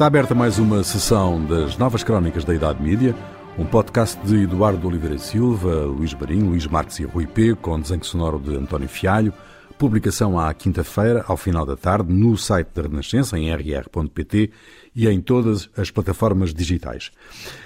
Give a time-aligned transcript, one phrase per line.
[0.00, 3.14] Está aberta mais uma sessão das Novas Crónicas da Idade Mídia,
[3.58, 8.04] um podcast de Eduardo Oliveira Silva, Luís Marinho, Luís Marques e Rui P, com desenho
[8.04, 9.32] sonoro de António Fialho,
[9.80, 14.50] publicação à quinta-feira, ao final da tarde, no site da Renascença, em rr.pt
[14.94, 17.10] e em todas as plataformas digitais.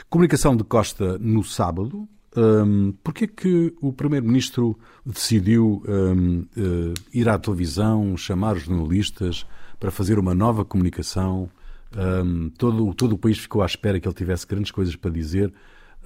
[0.08, 2.08] Comunicação de Costa no sábado.
[2.36, 9.44] Um, Porquê que o Primeiro-Ministro decidiu um, uh, ir à televisão, chamar os jornalistas
[9.80, 11.50] para fazer uma nova comunicação
[11.96, 15.52] um, todo, todo o país ficou à espera que ele tivesse grandes coisas para dizer.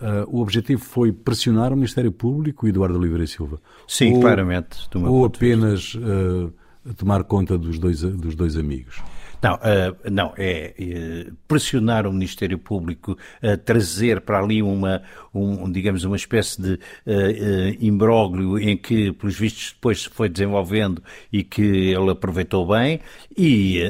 [0.01, 3.61] Uh, o objetivo foi pressionar o Ministério Público e Eduardo Oliveira e Silva?
[3.87, 4.79] Sim, ou, claramente.
[4.95, 6.53] Ou apenas uh,
[6.97, 9.03] tomar conta dos dois, dos dois amigos?
[9.43, 15.71] Não, uh, não é, é, pressionar o Ministério Público a trazer para ali uma, um,
[15.71, 21.03] digamos, uma espécie de uh, uh, imbróglio em que, pelos vistos, depois se foi desenvolvendo
[21.33, 23.01] e que ele aproveitou bem,
[23.37, 23.81] e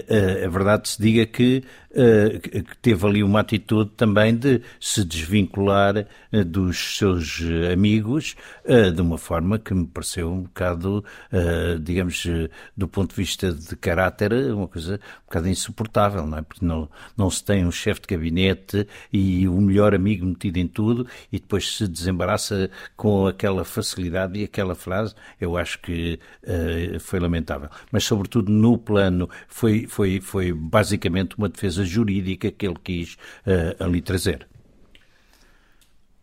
[0.44, 1.62] a verdade se diga que
[2.42, 7.40] que teve ali uma atitude também de se desvincular uh, dos seus
[7.72, 11.04] amigos uh, de uma forma que me pareceu um bocado,
[11.82, 12.26] digamos,
[12.76, 16.42] do ponto de vista de caráter, uma coisa um bocado insuportável, não é?
[16.42, 20.66] Porque não, não se tem um chefe de gabinete e o melhor amigo metido em
[20.66, 26.18] tudo e depois se desembaraça com aquela facilidade e aquela frase, eu acho que
[27.00, 27.68] foi lamentável.
[27.90, 33.14] Mas, sobretudo, no plano, foi, foi, foi basicamente uma defesa jurídica que ele quis
[33.46, 34.46] uh, ali trazer.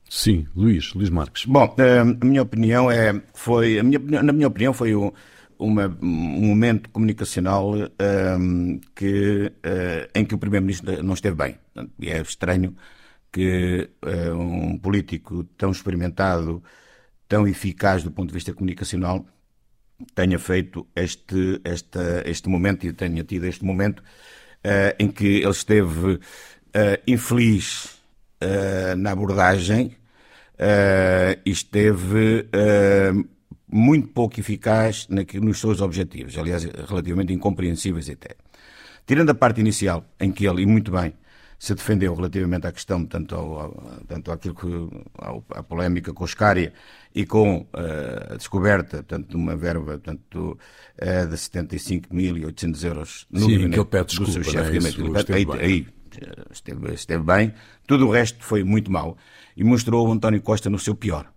[0.10, 1.46] Sim, Luís, Luís Marques.
[1.46, 5.12] Bom, eh, a minha opinião é, foi, a minha, na minha opinião foi um,
[5.58, 11.58] uma, um momento comunicacional um, eh, que, uh, em que o Primeiro-Ministro não esteve bem.
[12.00, 12.76] E é estranho
[13.32, 16.64] que uh, um político tão experimentado,
[17.28, 19.26] tão eficaz do ponto de vista comunicacional,
[20.14, 24.04] tenha feito este, este, este momento e tenha tido este momento
[25.00, 26.20] em que ele esteve
[26.76, 27.98] uh, infeliz
[28.42, 29.96] uh, na abordagem
[31.46, 32.48] e esteve
[33.68, 38.36] muito pouco eficaz nos seus objetivos, aliás, relativamente incompreensíveis até.
[39.06, 41.14] Tirando a parte inicial, em que ele, e muito bem,
[41.58, 45.06] se defendeu relativamente à questão, tanto, ao, tanto àquilo que,
[45.56, 46.74] à polémica com Oscária
[47.14, 53.42] e com uh, a descoberta tanto de uma verba tanto, uh, de 75.800 euros no
[53.42, 55.34] Sim, gabinete pede do seu chefe de gabinete.
[55.34, 55.88] Aí, aí
[56.52, 57.54] esteve, esteve bem.
[57.88, 59.18] Tudo o resto foi muito mau
[59.56, 61.32] e mostrou o António Costa no seu pior.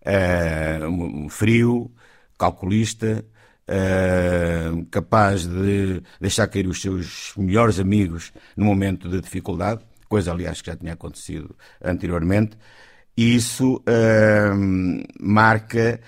[0.00, 1.90] Uh, um, frio,
[2.38, 3.24] calculista,
[3.68, 10.60] uh, capaz de deixar cair os seus melhores amigos no momento de dificuldade, coisa, aliás,
[10.62, 12.56] que já tinha acontecido anteriormente,
[13.16, 16.00] e isso uh, marca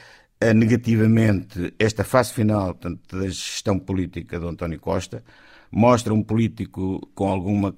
[0.42, 5.22] uh, negativamente esta fase final portanto, da gestão política de António Costa,
[5.70, 7.74] mostra um político com alguma,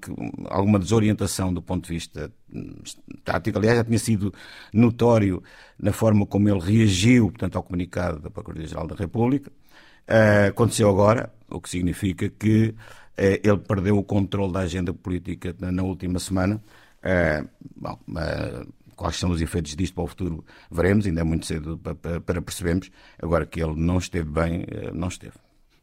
[0.47, 2.75] alguma desorientação do ponto de vista hum,
[3.23, 3.59] tático.
[3.59, 4.33] Aliás, já tinha sido
[4.73, 5.43] notório
[5.79, 9.53] na forma como ele reagiu portanto, ao comunicado da Procuradoria-Geral da República.
[10.09, 12.75] Uh, aconteceu agora, o que significa que uh,
[13.17, 16.63] ele perdeu o controle da agenda política na, na última semana.
[17.03, 17.99] Uh, bom,
[18.97, 22.43] quais são os efeitos disto para o futuro, veremos, ainda é muito cedo para, para
[22.43, 22.91] percebermos.
[23.21, 25.35] Agora que ele não esteve bem, não esteve.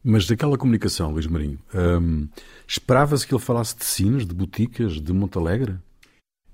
[0.02, 2.26] Mas daquela comunicação, Luís Marinho, hum,
[2.66, 5.76] esperava-se que ele falasse de sinos, de boticas, de Montalegre?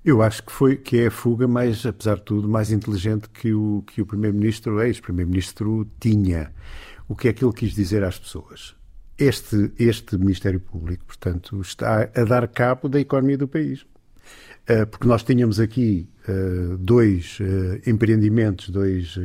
[0.03, 3.53] Eu acho que foi que é a fuga mais, apesar de tudo, mais inteligente que
[3.53, 6.53] o que o primeiro-ministro, ex-primeiro-ministro, tinha.
[7.07, 8.75] O que é que ele quis dizer às pessoas?
[9.17, 13.85] Este, este Ministério Público, portanto, está a dar cabo da economia do país.
[14.67, 19.17] Eh, porque nós tínhamos aqui eh, dois eh, empreendimentos, dois,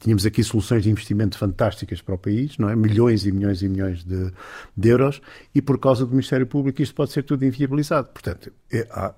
[0.00, 2.74] tínhamos aqui soluções de investimento fantásticas para o país, não é?
[2.74, 4.32] Milhões e milhões e milhões de,
[4.74, 5.20] de euros,
[5.54, 8.08] e por causa do Ministério Público isto pode ser tudo inviabilizado.
[8.08, 8.50] Portanto,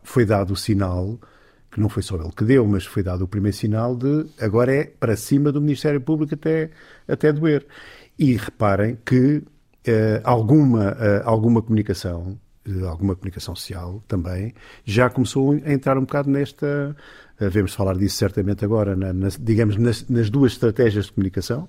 [0.03, 1.21] foi dado o sinal
[1.73, 4.75] que não foi só ele que deu, mas foi dado o primeiro sinal de agora
[4.75, 6.71] é para cima do Ministério Público até,
[7.09, 7.67] até doer.
[8.19, 9.43] E reparem que uh,
[10.23, 12.39] alguma, uh, alguma comunicação,
[12.69, 14.53] uh, alguma comunicação social também,
[14.85, 16.95] já começou a entrar um bocado nesta.
[17.41, 21.67] Devemos falar disso certamente agora, na, na, digamos, nas, nas, duas estratégias de comunicação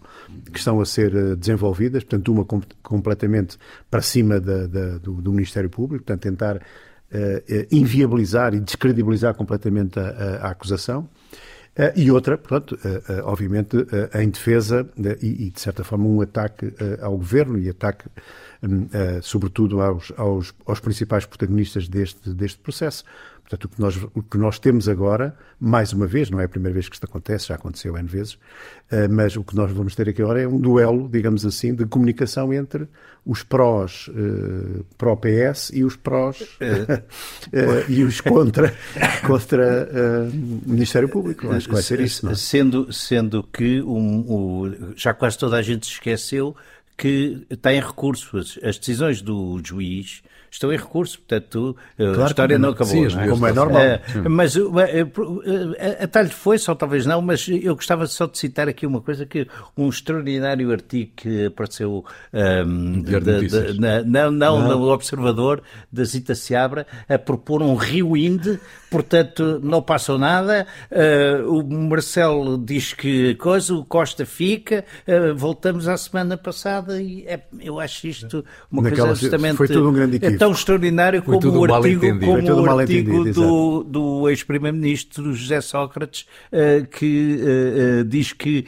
[0.51, 3.57] que estão a ser desenvolvidas, portanto, uma com, completamente
[3.89, 6.61] para cima da, da, do, do Ministério Público, portanto, tentar
[7.71, 11.07] inviabilizar e descredibilizar completamente a, a, a acusação.
[11.75, 13.75] Uh, e outra, portanto, uh, obviamente,
[14.13, 16.71] em defesa de, e, e, de certa forma, um ataque
[17.01, 18.07] ao governo e ataque
[18.63, 23.03] uh, sobretudo aos, aos, aos principais protagonistas deste, deste processo.
[23.53, 26.49] Portanto, o que, nós, o que nós temos agora, mais uma vez, não é a
[26.49, 28.37] primeira vez que isto acontece, já aconteceu N vezes,
[28.89, 31.85] eh, mas o que nós vamos ter aqui agora é um duelo, digamos assim, de
[31.85, 32.87] comunicação entre
[33.25, 37.05] os prós uh, pró-PS e os prós uh,
[37.87, 38.73] e os contra,
[39.25, 39.87] contra
[40.65, 41.49] o Ministério Público.
[41.49, 42.25] Acho que vai ser isso.
[42.25, 42.33] Não?
[42.33, 42.35] É?
[42.35, 46.53] Sendo, sendo que um, um, já quase toda a gente se esqueceu
[46.97, 48.37] que tem recurso.
[48.37, 50.21] As, as decisões do juiz
[50.53, 52.93] estão em recurso, portanto claro, a história não acabou.
[52.93, 53.27] Sim, não é?
[53.27, 53.81] Como é normal.
[53.81, 54.55] É, mas
[56.01, 59.25] até lhe foi, só talvez não, mas eu gostava só de citar aqui uma coisa
[59.25, 64.91] que um extraordinário artigo que apareceu um, de, de, de, na, não, não, não, no
[64.91, 65.61] Observador
[65.91, 68.59] da Zita Seabra a propor um rewind,
[68.91, 75.87] portanto não passou nada, uh, o Marcelo diz que coisa, o Costa fica, uh, voltamos
[75.87, 79.57] à semana passada e é, eu acho isto uma Naquela, coisa absolutamente...
[79.57, 84.29] Foi tudo um grande equipe tão extraordinário como o artigo, como o artigo do, do
[84.29, 88.65] ex-primeiro-ministro José Sócrates, uh, que uh, uh, diz que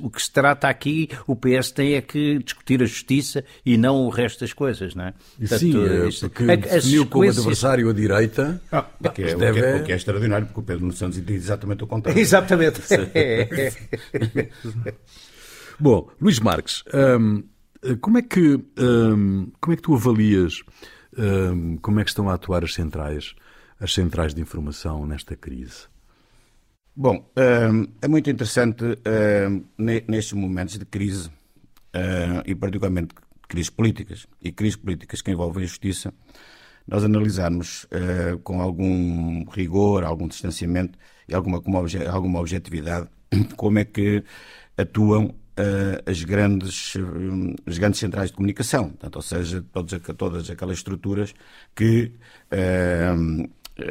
[0.00, 4.06] o que se trata aqui, o PS tem é que discutir a justiça e não
[4.06, 5.14] o resto das coisas, não é?
[5.38, 8.62] Portanto, Sim, isto, porque definiu como adversário a direita.
[8.72, 9.60] Ah, o, que é, deve...
[9.60, 11.86] o, que é, o que é extraordinário, porque o Pedro Nuno Santos diz exatamente o
[11.86, 12.18] contrário.
[12.18, 12.80] Exatamente.
[15.78, 17.42] Bom, Luís Marques, hum,
[18.00, 20.62] como é que, ehm, como é que tu avalias
[21.16, 23.34] ehm, como é que estão a atuar as centrais,
[23.78, 25.88] as centrais de informação nesta crise?
[26.94, 28.84] Bom, ehm, é muito interessante
[29.78, 31.30] nestes momentos de crise
[32.44, 33.14] e particularmente
[33.48, 36.12] crises políticas e crises políticas que envolvem a justiça,
[36.86, 37.86] nós analisarmos
[38.44, 40.98] com algum rigor, algum distanciamento
[41.28, 41.62] e alguma,
[42.12, 43.08] alguma objetividade
[43.56, 44.22] como é que
[44.76, 45.34] atuam
[46.06, 46.94] as, grandes,
[47.66, 51.34] as grandes centrais de comunicação, portanto, ou seja, todas, todas aquelas estruturas
[51.74, 52.12] que
[52.52, 53.50] uh,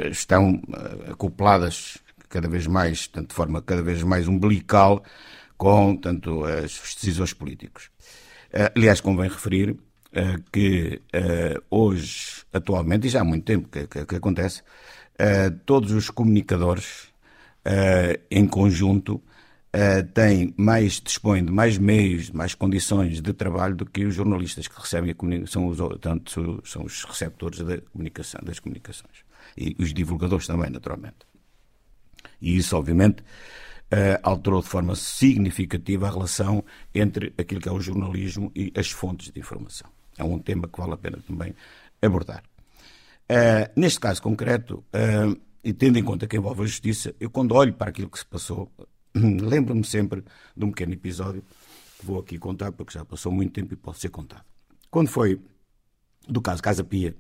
[0.10, 0.62] estão
[1.10, 1.98] acopladas
[2.30, 5.04] cada vez mais, tanto de forma cada vez mais umbilical
[5.58, 7.90] com tanto as decisões políticos.
[8.76, 9.76] Aliás, convém referir
[10.52, 11.02] que
[11.70, 14.62] hoje, atualmente, e já há muito tempo que, que, que acontece,
[15.66, 17.10] todos os comunicadores
[18.30, 19.22] em conjunto
[19.76, 24.68] uh, tem mais, dispõe de mais meios, mais condições de trabalho do que os jornalistas
[24.68, 29.24] que recebem a comunicação, os, tanto, são os receptores da comunicação, das comunicações.
[29.58, 31.28] E os divulgadores também, naturalmente.
[32.42, 36.64] E isso, obviamente, uh, alterou de forma significativa a relação
[36.94, 39.90] entre aquilo que é o jornalismo e as fontes de informação.
[40.18, 41.56] É um tema que vale a pena também
[42.02, 42.44] abordar.
[43.32, 47.54] Uh, neste caso concreto, uh, e tendo em conta que envolve a justiça, eu quando
[47.54, 48.72] olho para aquilo que se passou,
[49.16, 50.24] lembro-me sempre
[50.56, 51.44] de um pequeno episódio
[52.00, 54.46] que vou aqui contar, porque já passou muito tempo e pode ser contado.
[54.90, 55.40] Quando foi
[56.28, 57.16] do caso Casa Pia,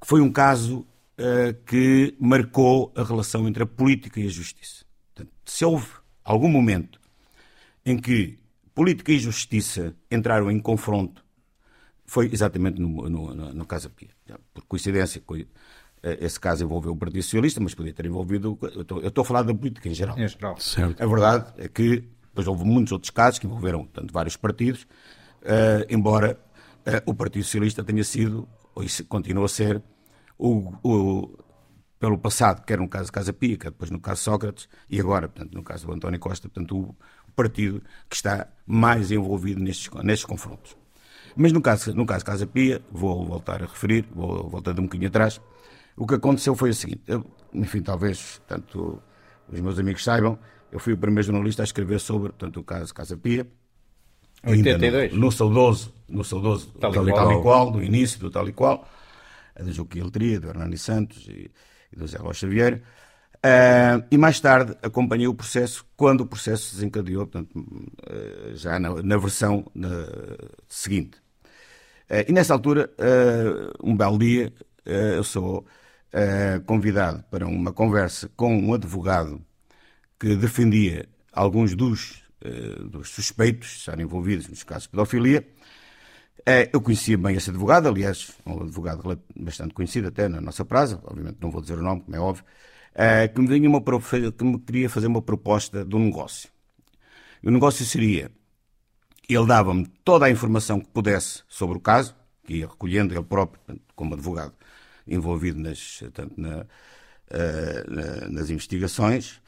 [0.00, 0.86] que foi um caso
[1.18, 4.84] uh, que marcou a relação entre a política e a justiça.
[5.14, 5.88] Portanto, se houve
[6.24, 7.00] algum momento
[7.84, 8.38] em que
[8.74, 11.24] política e justiça entraram em confronto,
[12.06, 14.10] foi exatamente no, no, no, no Casa Pia.
[14.52, 15.22] Por coincidência,
[16.02, 18.58] esse caso envolveu o Partido Socialista, mas podia ter envolvido.
[18.62, 20.18] Eu estou, eu estou a falar da política em geral.
[20.18, 20.56] Em geral.
[20.58, 21.02] Certo.
[21.02, 24.84] A verdade é que depois houve muitos outros casos que envolveram tanto vários partidos,
[25.42, 26.38] uh, embora
[26.86, 29.82] uh, o Partido Socialista tenha sido, ou continua a ser,
[30.38, 31.38] o, o,
[31.98, 34.98] pelo passado, quer no caso de Casa Pia, quer depois no caso de Sócrates, e
[35.00, 36.96] agora, portanto, no caso do António Costa, portanto, o,
[37.28, 40.76] o partido que está mais envolvido nestes, nestes confrontos.
[41.36, 44.84] Mas no caso, no caso de Casa Pia, vou voltar a referir, vou voltando um
[44.84, 45.40] bocadinho atrás,
[45.96, 49.02] o que aconteceu foi o seguinte, eu, enfim, talvez tanto
[49.48, 50.38] os meus amigos saibam,
[50.70, 53.46] eu fui o primeiro jornalista a escrever sobre tanto o caso Casa Pia,
[54.44, 55.12] 82.
[55.12, 57.28] No, no saudoso, no saudoso tal, tal, e qual.
[57.28, 58.88] tal e qual, do início do tal e qual,
[59.58, 61.50] do Joaquim Letria, do Hernani Santos e,
[61.92, 62.82] e do Zé Rocha Vieira.
[63.36, 68.78] Uh, e mais tarde acompanhei o processo, quando o processo se desencadeou, portanto, uh, já
[68.78, 69.88] na, na versão na,
[70.68, 71.18] seguinte.
[72.10, 72.90] Uh, e nessa altura,
[73.82, 74.52] um belo dia,
[74.84, 75.64] eu sou
[76.14, 79.40] uh, convidado para uma conversa com um advogado
[80.18, 85.46] que defendia alguns dos, uh, dos suspeitos de estarem envolvidos nos casos de pedofilia.
[86.40, 91.00] Uh, eu conhecia bem esse advogado, aliás, um advogado bastante conhecido até na nossa praça,
[91.04, 92.44] obviamente não vou dizer o nome, como é óbvio,
[93.32, 96.50] que me, vinha uma, que me queria fazer uma proposta de um negócio.
[97.42, 98.30] E o negócio seria,
[99.28, 102.14] ele dava-me toda a informação que pudesse sobre o caso,
[102.44, 103.60] que ia recolhendo ele próprio,
[103.94, 104.54] como advogado,
[105.10, 109.40] envolvido nas, tanto na, uh, na, nas investigações,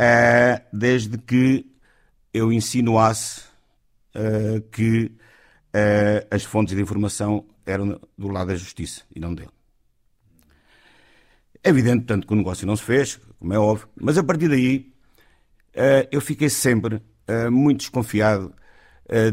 [0.00, 1.66] uh, desde que
[2.34, 3.42] eu insinuasse
[4.14, 5.12] uh, que
[6.30, 9.50] as fontes de informação eram do lado da justiça e não dele.
[11.62, 14.48] É evidente, portanto, que o negócio não se fez, como é óbvio, mas a partir
[14.48, 14.90] daí
[16.10, 17.02] eu fiquei sempre
[17.52, 18.54] muito desconfiado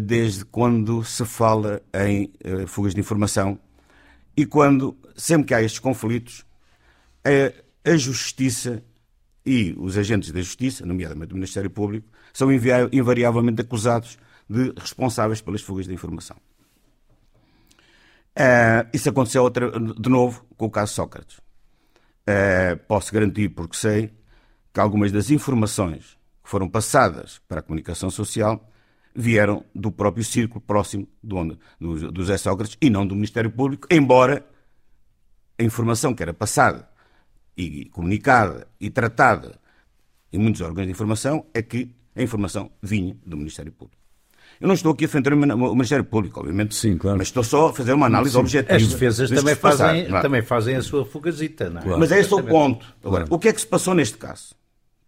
[0.01, 2.29] desde quando se fala em
[2.67, 3.57] fugas de informação
[4.35, 6.45] e quando, sempre que há estes conflitos,
[7.23, 8.83] a, a justiça
[9.45, 14.17] e os agentes da justiça, nomeadamente do Ministério Público, são invariavelmente acusados
[14.49, 16.37] de responsáveis pelas fugas de informação.
[18.35, 21.37] Uh, isso aconteceu outra, de novo com o caso Sócrates.
[21.37, 24.11] Uh, posso garantir, porque sei,
[24.73, 28.67] que algumas das informações que foram passadas para a comunicação social
[29.15, 33.87] vieram do próprio círculo próximo do, do, do Zé Sócrates e não do Ministério Público,
[33.91, 34.45] embora
[35.57, 36.87] a informação que era passada
[37.55, 39.59] e comunicada e tratada
[40.31, 44.01] em muitos órgãos de informação é que a informação vinha do Ministério Público.
[44.59, 46.75] Eu não estou aqui a defender o Ministério Público, obviamente.
[46.75, 47.17] Sim, claro.
[47.17, 48.39] Mas estou só a fazer uma análise Sim.
[48.39, 48.75] objetiva.
[48.75, 51.83] As defesas também fazem, passar, também fazem a sua fugazita, não é?
[51.83, 51.99] Claro.
[51.99, 52.85] Mas é esse o ponto.
[53.03, 53.35] Agora, claro.
[53.35, 54.55] o que é que se passou neste caso?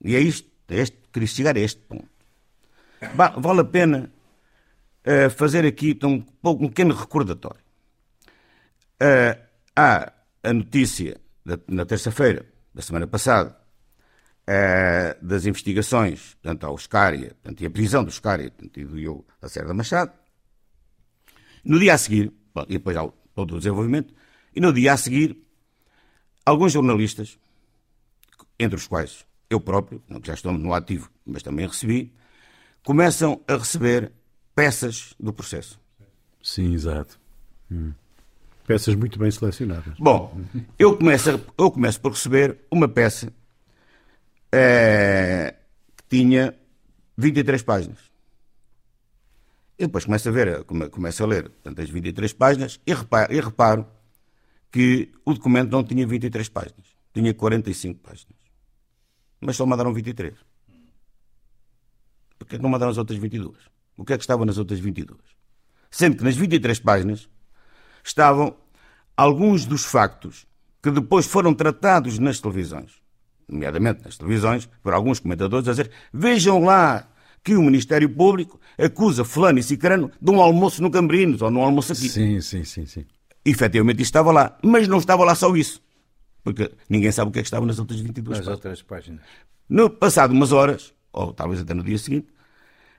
[0.03, 2.05] E é isto, é este, queria chegar a este ponto.
[3.13, 4.11] Vale a pena
[5.05, 7.61] uh, fazer aqui então, um, um pequeno recordatório.
[9.01, 9.39] Uh,
[9.75, 10.11] há
[10.43, 13.57] a notícia da, na terça-feira da semana passada
[14.45, 18.99] uh, das investigações, tanto ao Oscaria, portanto, e a prisão do Oscaria, portanto, e do
[18.99, 20.11] eu a Serra Machado.
[21.63, 24.13] No dia a seguir, bom, e depois ao todo o desenvolvimento,
[24.55, 25.37] e no dia a seguir,
[26.45, 27.37] alguns jornalistas,
[28.57, 32.13] entre os quais eu próprio, que já estou no ativo, mas também recebi,
[32.85, 34.11] começam a receber
[34.53, 35.81] peças do processo.
[36.41, 37.19] Sim, exato.
[37.69, 37.91] Hum.
[38.65, 39.97] Peças muito bem selecionadas.
[39.99, 40.39] Bom,
[40.77, 43.33] eu começo, eu começo por receber uma peça
[44.51, 45.55] é,
[45.97, 46.55] que tinha
[47.17, 47.97] 23 páginas.
[49.77, 53.87] Eu depois começo a ver, começo a ler tantas 23 páginas e reparo, e reparo
[54.71, 58.39] que o documento não tinha 23 páginas, tinha 45 páginas.
[59.41, 60.33] Mas só mandaram 23.
[62.37, 63.55] Por que não mandaram as outras 22?
[63.97, 65.19] O que é que estava nas outras 22?
[65.89, 67.29] Sendo que nas 23 páginas
[68.03, 68.55] estavam
[69.15, 70.45] alguns dos factos
[70.81, 73.01] que depois foram tratados nas televisões,
[73.47, 77.07] nomeadamente nas televisões, por alguns comentadores, a dizer: vejam lá
[77.43, 81.61] que o Ministério Público acusa fulano e cicrano de um almoço no Cambrinos ou num
[81.61, 82.09] almoço aqui.
[82.09, 83.05] Sim, sim, sim, sim.
[83.45, 85.81] Efetivamente isso estava lá, mas não estava lá só isso.
[86.43, 88.55] Porque ninguém sabe o que é que estava nas outras 22 nas páginas.
[88.55, 89.21] outras páginas.
[89.69, 92.27] No passado umas horas, ou talvez até no dia seguinte,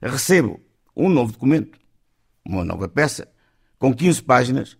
[0.01, 0.59] recebo
[0.97, 1.79] um novo documento,
[2.45, 3.31] uma nova peça,
[3.79, 4.79] com 15 páginas,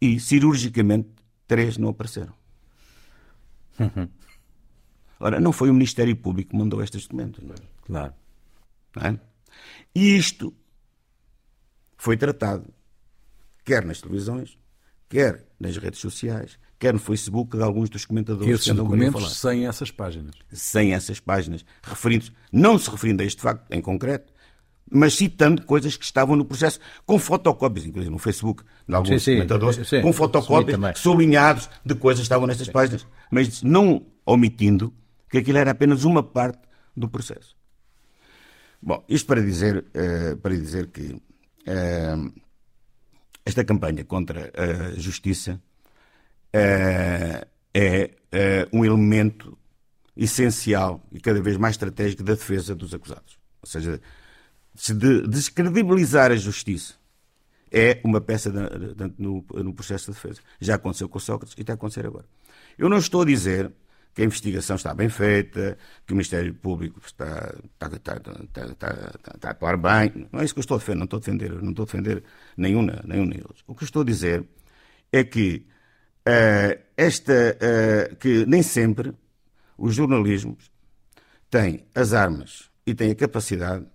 [0.00, 1.08] e cirurgicamente
[1.46, 2.34] três não apareceram.
[5.18, 7.42] Ora, não foi o Ministério Público que mandou estes documentos.
[7.42, 7.58] Não é?
[7.82, 8.14] Claro.
[8.94, 9.20] Não é?
[9.94, 10.54] E isto
[11.96, 12.72] foi tratado,
[13.64, 14.58] quer nas televisões,
[15.08, 19.36] quer nas redes sociais, quer no Facebook de alguns dos comentadores esses que andam documentos
[19.36, 20.34] sem essas páginas.
[20.52, 24.32] Sem essas páginas, referindo não se referindo a este facto em concreto,
[24.90, 29.34] mas citando coisas que estavam no processo, com fotocópias, inclusive no Facebook, de alguns sim,
[29.34, 34.94] comentadores, sim, com fotocópias sublinhados de coisas que estavam nestas páginas, mas não omitindo
[35.28, 36.60] que aquilo era apenas uma parte
[36.96, 37.56] do processo.
[38.80, 42.32] Bom, isto para dizer, uh, para dizer que uh,
[43.44, 45.60] esta campanha contra a justiça
[46.54, 48.10] uh, é
[48.72, 49.56] um elemento
[50.16, 53.38] essencial e cada vez mais estratégico da defesa dos acusados.
[53.62, 54.00] Ou seja,
[54.74, 56.94] de descredibilizar a justiça
[57.70, 60.40] é uma peça de, de, no, no, processo de defesa.
[60.60, 62.24] Já aconteceu com Sócrates e está a acontecer agora.
[62.78, 63.72] Eu não estou a dizer
[64.14, 65.76] que a investigação está bem feita,
[66.06, 70.26] que o Ministério Público está, está, está, está, a atuar bem.
[70.32, 70.96] Não é isso que eu estou a defender.
[70.98, 72.24] Não estou a defender, não estou a defender
[72.56, 73.62] nenhum, nenhum deles.
[73.66, 74.44] O que eu estou a dizer
[75.12, 75.66] é que
[76.26, 79.14] uh, esta, uh, que nem sempre
[79.78, 80.70] os jornalismos
[81.50, 83.86] têm as armas e têm a capacidade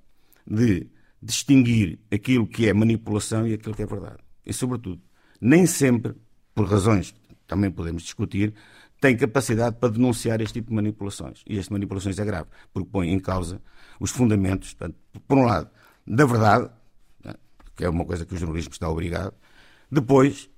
[0.45, 0.87] de
[1.21, 4.19] distinguir aquilo que é manipulação e aquilo que é verdade.
[4.45, 5.01] E, sobretudo,
[5.39, 6.15] nem sempre,
[6.55, 8.53] por razões que também podemos discutir,
[8.99, 11.43] tem capacidade para denunciar este tipo de manipulações.
[11.47, 13.61] E este manipulações é grave, porque põe em causa
[13.99, 14.95] os fundamentos, portanto,
[15.27, 15.69] por um lado,
[16.05, 16.69] da verdade,
[17.23, 17.33] né,
[17.75, 19.33] que é uma coisa que o jornalismo está obrigado,
[19.91, 20.49] depois,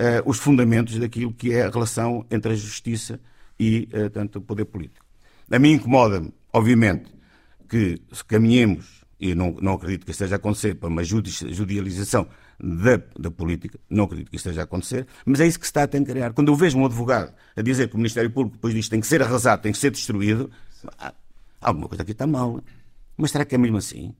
[0.00, 3.20] eh, os fundamentos daquilo que é a relação entre a justiça
[3.58, 5.04] e, eh, tanto, o poder político.
[5.50, 7.12] A mim incomoda-me, obviamente,
[7.68, 12.26] que caminhemos e não, não acredito que esteja a acontecer para uma judicialização
[12.58, 15.82] da, da, política, não acredito que esteja a acontecer, mas é isso que se está
[15.82, 18.90] a tentar Quando eu vejo um advogado a dizer que o Ministério Público depois disto
[18.90, 20.50] tem que ser arrasado, tem que ser destruído,
[21.60, 22.62] alguma coisa aqui está mal.
[23.18, 24.14] Mas será que é mesmo assim?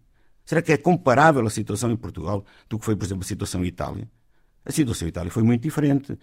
[0.45, 3.65] Será que é comparável a situação em Portugal do que foi, por exemplo, a situação
[3.65, 4.07] em Itália?
[4.65, 6.19] A situação em Itália foi muito diferente.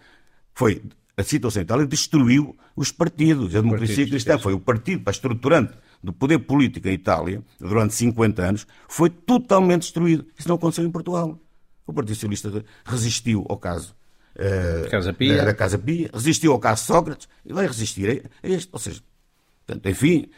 [0.54, 0.82] Foi
[1.16, 3.54] a situação em Itália destruiu os partidos.
[3.56, 8.66] A democracia cristã foi o partido estruturante do poder político em Itália, durante 50 anos,
[8.88, 10.24] foi totalmente destruído.
[10.38, 11.36] Isso não aconteceu em Portugal.
[11.84, 13.96] O Partido Socialista resistiu ao caso
[14.36, 15.44] uh, Casa Pia.
[15.44, 18.68] da Casa Pia, resistiu ao caso Sócrates e vai resistir a este.
[18.70, 19.00] Ou seja,
[19.66, 20.28] portanto, enfim,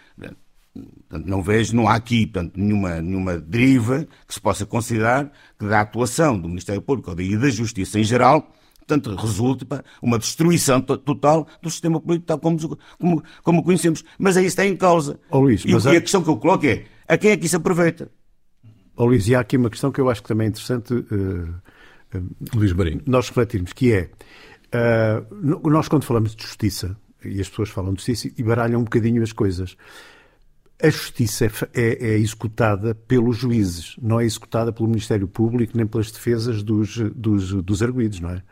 [0.74, 5.66] portanto, não vejo, não há aqui portanto, nenhuma, nenhuma deriva que se possa considerar que
[5.66, 8.52] da atuação do Ministério Público e da Justiça em geral
[8.90, 14.04] portanto, resulte para uma destruição total do sistema político tal como, como, como conhecemos.
[14.18, 15.20] Mas aí está em causa.
[15.30, 15.78] Oh, Luís, e, há...
[15.78, 18.10] a questão que eu coloco é, a quem é que isso aproveita?
[18.96, 21.54] Oh, Luís, e há aqui uma questão que eu acho que também é interessante uh,
[22.14, 23.00] uh, Luís Marinho.
[23.06, 24.10] nós refletirmos, que é,
[24.74, 28.84] uh, nós quando falamos de justiça, e as pessoas falam de justiça e baralham um
[28.84, 29.76] bocadinho as coisas,
[30.82, 35.86] a justiça é, é, é, executada pelos juízes, não é executada pelo Ministério Público nem
[35.86, 38.42] pelas defesas dos, dos, dos arguídos, não é?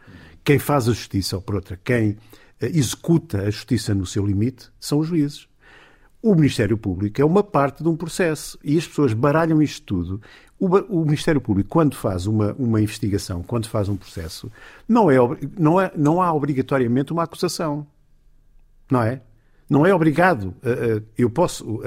[0.44, 2.16] Quem faz a justiça, ou por outra, quem
[2.60, 5.48] eh, executa a justiça no seu limite, são os juízes.
[6.22, 10.22] O Ministério Público é uma parte de um processo e as pessoas baralham isto tudo.
[10.58, 14.50] O, o Ministério Público, quando faz uma, uma investigação, quando faz um processo,
[14.88, 15.16] não, é,
[15.56, 17.86] não, é, não há obrigatoriamente uma acusação.
[18.90, 19.20] Não é?
[19.68, 20.54] Não é obrigado.
[21.16, 21.80] Eu posso,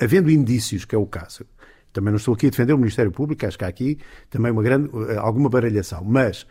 [0.00, 1.44] havendo indícios, que é o caso,
[1.92, 4.62] também não estou aqui a defender o Ministério Público, acho que há aqui também uma
[4.62, 6.46] grande, alguma baralhação, mas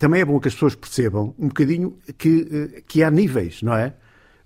[0.00, 3.74] também é bom que as pessoas percebam um bocadinho que, eh, que há níveis, não
[3.74, 3.92] é?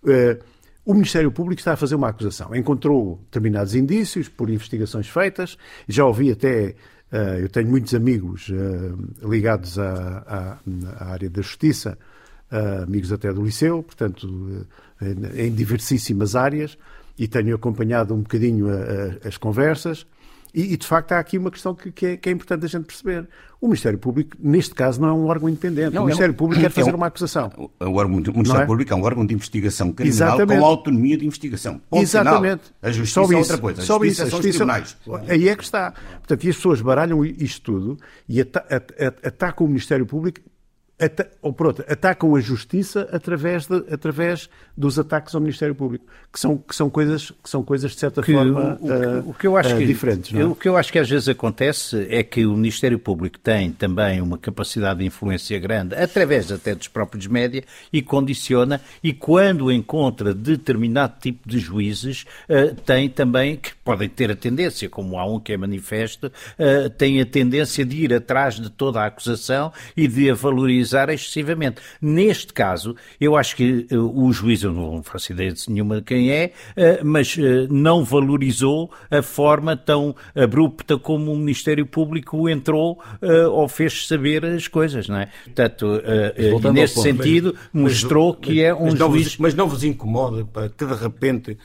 [0.05, 0.41] Eh,
[0.85, 2.53] o Ministério Público está a fazer uma acusação.
[2.57, 5.57] Encontrou determinados indícios por investigações feitas.
[5.87, 6.75] Já ouvi até.
[7.13, 8.51] Eh, eu tenho muitos amigos
[9.23, 11.97] ligados à, à, à área da justiça,
[12.83, 14.67] amigos até do liceu, portanto,
[15.37, 16.79] em diversíssimas áreas,
[17.19, 18.67] e tenho acompanhado um bocadinho
[19.25, 20.07] as conversas.
[20.55, 22.69] E, e, de facto, há aqui uma questão que, que, é, que, é, importante a
[22.69, 23.29] gente perceber.
[23.61, 25.93] O Ministério Público, neste caso, não é um órgão independente.
[25.93, 27.51] Não, o Ministério é um, Público quer fazer é um, uma acusação.
[27.57, 28.67] O, o Ministério é?
[28.67, 30.61] Público é um órgão de investigação criminal Exatamente.
[30.61, 31.81] com autonomia de investigação.
[31.91, 32.63] Ponto Exatamente.
[32.67, 32.79] Final.
[32.83, 33.83] A justiça Só é outra coisa.
[33.83, 34.31] A Só justiça isso.
[34.31, 34.97] são os tribunais.
[35.27, 35.93] Aí é que está.
[36.19, 40.41] Portanto, e as pessoas baralham isto tudo e atacam o Ministério Público
[41.43, 46.39] ou por outra, atacam a justiça através, de, através dos ataques ao Ministério Público, que
[46.39, 49.47] são, que são, coisas, que são coisas de certa que, forma o, o, o, que
[49.47, 50.35] eu acho uh, que, diferentes.
[50.35, 50.45] É?
[50.45, 54.21] O que eu acho que às vezes acontece é que o Ministério Público tem também
[54.21, 60.33] uma capacidade de influência grande, através até dos próprios média, e condiciona, e quando encontra
[60.33, 65.39] determinado tipo de juízes, uh, tem também, que podem ter a tendência, como há um
[65.39, 70.09] que é manifesto, uh, tem a tendência de ir atrás de toda a acusação e
[70.09, 71.83] de a valorizar excessivamente.
[72.01, 76.03] Neste caso, eu acho que uh, o juiz, eu não faço ideia de nenhuma de
[76.03, 77.37] quem é, uh, mas
[77.69, 82.99] não valorizou a forma tão abrupta como o Ministério Público entrou
[83.51, 85.29] ou fez saber as coisas, não é?
[85.45, 86.01] Portanto,
[86.37, 89.25] e nesse sentido, mas, mostrou mas, que é um mas juiz...
[89.25, 91.59] Vos, mas não vos incomoda para que de repente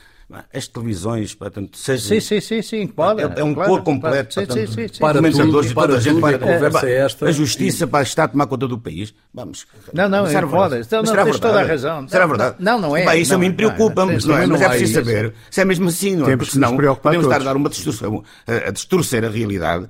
[0.52, 2.02] as televisões, portanto, seja...
[2.02, 3.22] Sim, sim, sim, sim, pode.
[3.22, 4.48] É, é um claro, cor completo, claro.
[4.48, 7.26] portanto, sim, sim, sim, para comentadores para a gente, para a conversa é esta.
[7.26, 9.14] A justiça para estar a tomar conta do país.
[9.32, 9.66] Vamos.
[9.92, 10.80] Não, não, será não pode.
[10.80, 12.08] Então, não, tens toda a razão.
[12.08, 12.56] Será verdade?
[12.58, 13.04] Não, não é.
[13.04, 14.46] Bem, isso não, a mim preocupa-me, não, é?
[14.46, 16.36] Mas é preciso saber se é mesmo assim, não é?
[16.36, 19.88] Porque senão podemos estar a dar uma distorção, a distorcer a realidade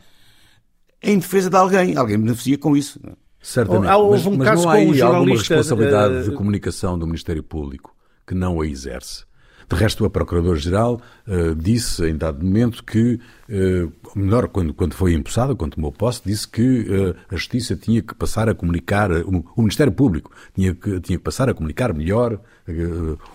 [1.03, 1.97] em defesa de alguém.
[1.97, 3.01] Alguém beneficia com isso.
[3.43, 3.91] Certamente.
[3.93, 6.25] Houve um mas, caso mas não há aí alguma responsabilidade uh...
[6.25, 7.95] de comunicação do Ministério Público
[8.27, 9.25] que não a exerce?
[9.71, 15.15] De resto, a Procuradora-Geral uh, disse, em dado momento, que, uh, melhor, quando, quando foi
[15.15, 19.45] empossada, quando tomou posse, disse que uh, a Justiça tinha que passar a comunicar, o,
[19.59, 22.41] Ministério Público tinha que, tinha que passar a comunicar melhor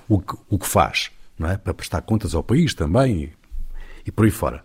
[0.09, 1.57] o, que, o que faz, não é?
[1.57, 3.33] para prestar contas ao país também e,
[4.07, 4.61] e por aí fora.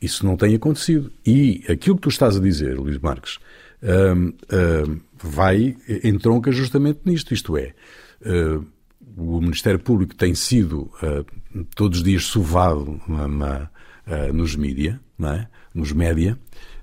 [0.00, 1.10] Isso não tem acontecido.
[1.24, 3.38] E aquilo que tu estás a dizer, Luís Marques,
[5.16, 5.74] vai,
[6.04, 7.72] entronca justamente nisto, isto é,
[9.16, 15.46] o Ministério Público tem sido uh, todos os dias sovado uh, nos mídia, é?
[15.74, 16.38] nos média,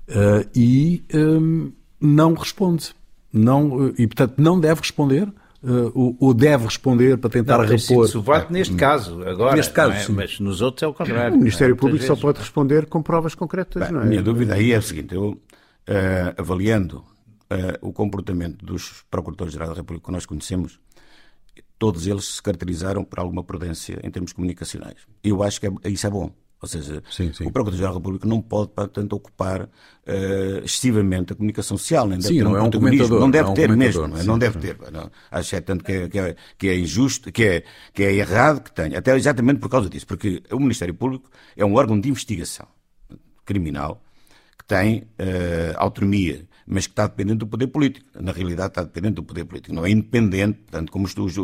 [0.08, 2.94] uh, e um, não responde.
[3.32, 8.08] Não, e, portanto, não deve responder uh, ou deve responder para tentar não, repor.
[8.08, 10.14] Sovado ah, neste caso, agora, neste caso, é?
[10.14, 11.34] mas nos outros é o contrário.
[11.34, 11.78] O Ministério é?
[11.78, 13.82] Público só pode responder com provas concretas.
[13.82, 14.04] Bem, não é?
[14.04, 15.40] A minha dúvida aí é a seguinte: eu, uh,
[16.36, 20.78] avaliando uh, o comportamento dos Procuradores-Gerais da República que nós conhecemos,
[21.80, 24.98] todos eles se caracterizaram por alguma prudência em termos comunicacionais.
[25.24, 26.30] Eu acho que é, isso é bom.
[26.60, 27.46] Ou seja, sim, sim.
[27.46, 29.68] o Procurador-Geral da República não pode, portanto, ocupar uh,
[30.62, 32.64] excessivamente a comunicação social, nem deve sim, ter um, não é um
[33.18, 34.22] não deve é um ter mesmo, não, é?
[34.22, 34.76] não deve ter.
[34.92, 35.10] Não.
[35.30, 37.64] Acho é tanto que é, que é, que é injusto, que é,
[37.94, 41.64] que é errado que tenha, até exatamente por causa disso, porque o Ministério Público é
[41.64, 42.68] um órgão de investigação
[43.46, 44.02] criminal
[44.58, 48.06] que tem uh, autonomia, mas que está dependente do poder político.
[48.20, 49.74] Na realidade, está dependente do poder político.
[49.74, 51.36] Não é independente, tanto como os, os,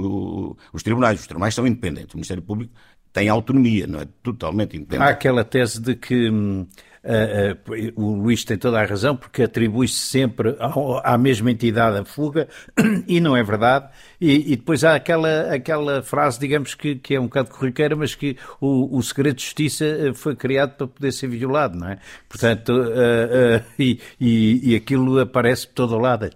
[0.73, 1.19] os tribunais.
[1.19, 2.15] Os tribunais são independentes.
[2.15, 2.73] O Ministério Público
[3.13, 5.09] tem autonomia, não é totalmente independente.
[5.09, 6.67] Há aquela tese de que hum,
[7.97, 10.57] o Luís tem toda a razão, porque atribui-se sempre
[11.03, 12.49] à mesma entidade a fuga,
[13.09, 13.89] e não é verdade.
[14.21, 18.15] E, e, depois há aquela, aquela frase, digamos, que, que é um bocado corriqueira, mas
[18.15, 21.99] que o, o segredo de justiça eh, foi criado para poder ser violado, não é?
[22.29, 26.31] Portanto, uh, e, e, e, aquilo aparece por todo lado.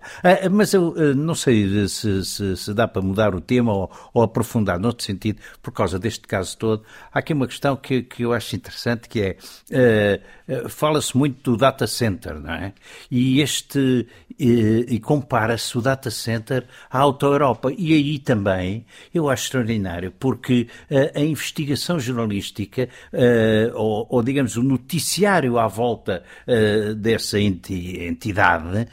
[0.50, 4.78] mas eu não sei se, se, se, dá para mudar o tema ou, ou aprofundar
[4.78, 6.84] noutro sentido, por causa deste caso todo.
[7.12, 10.20] Há aqui uma questão que, que eu acho interessante, que é
[10.68, 12.72] fala-se muito do data center, não é?
[13.10, 14.06] E este
[14.40, 17.70] e, e compara-se o data center à Auto-Europa.
[17.76, 24.56] E aí também eu acho extraordinário, porque uh, a investigação jornalística, uh, ou, ou, digamos
[24.56, 28.88] o noticiário à volta uh, dessa enti entidade,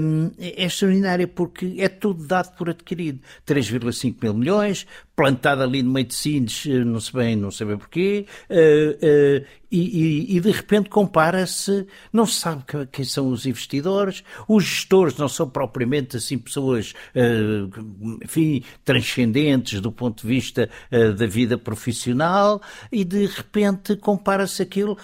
[0.00, 3.20] um, é extraordinário porque é tudo dado por adquirido.
[3.46, 4.86] 3,5 mil milhões,
[5.18, 9.46] plantado ali no meio de Sines, não sei bem, não sei bem porquê, uh, uh,
[9.68, 15.28] e, e, de repente compara-se, não se sabe quem são os investidores, os gestores não
[15.28, 23.04] são propriamente assim pessoas, uh, enfim, transcendentes do ponto de vista da vida profissional, e
[23.04, 24.96] de repente compara-se aquilo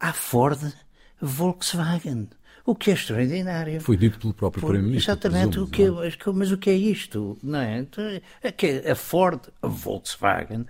[0.00, 0.72] à Ford
[1.20, 2.30] Volkswagen.
[2.66, 3.80] O que é extraordinário.
[3.80, 5.12] Foi dito pelo próprio Primeiro-Ministro.
[5.12, 5.88] Exatamente, o que é,
[6.34, 7.38] mas o que é isto?
[7.40, 7.78] Não é?
[7.78, 8.04] Então,
[8.42, 10.66] é que a Ford, a Volkswagen,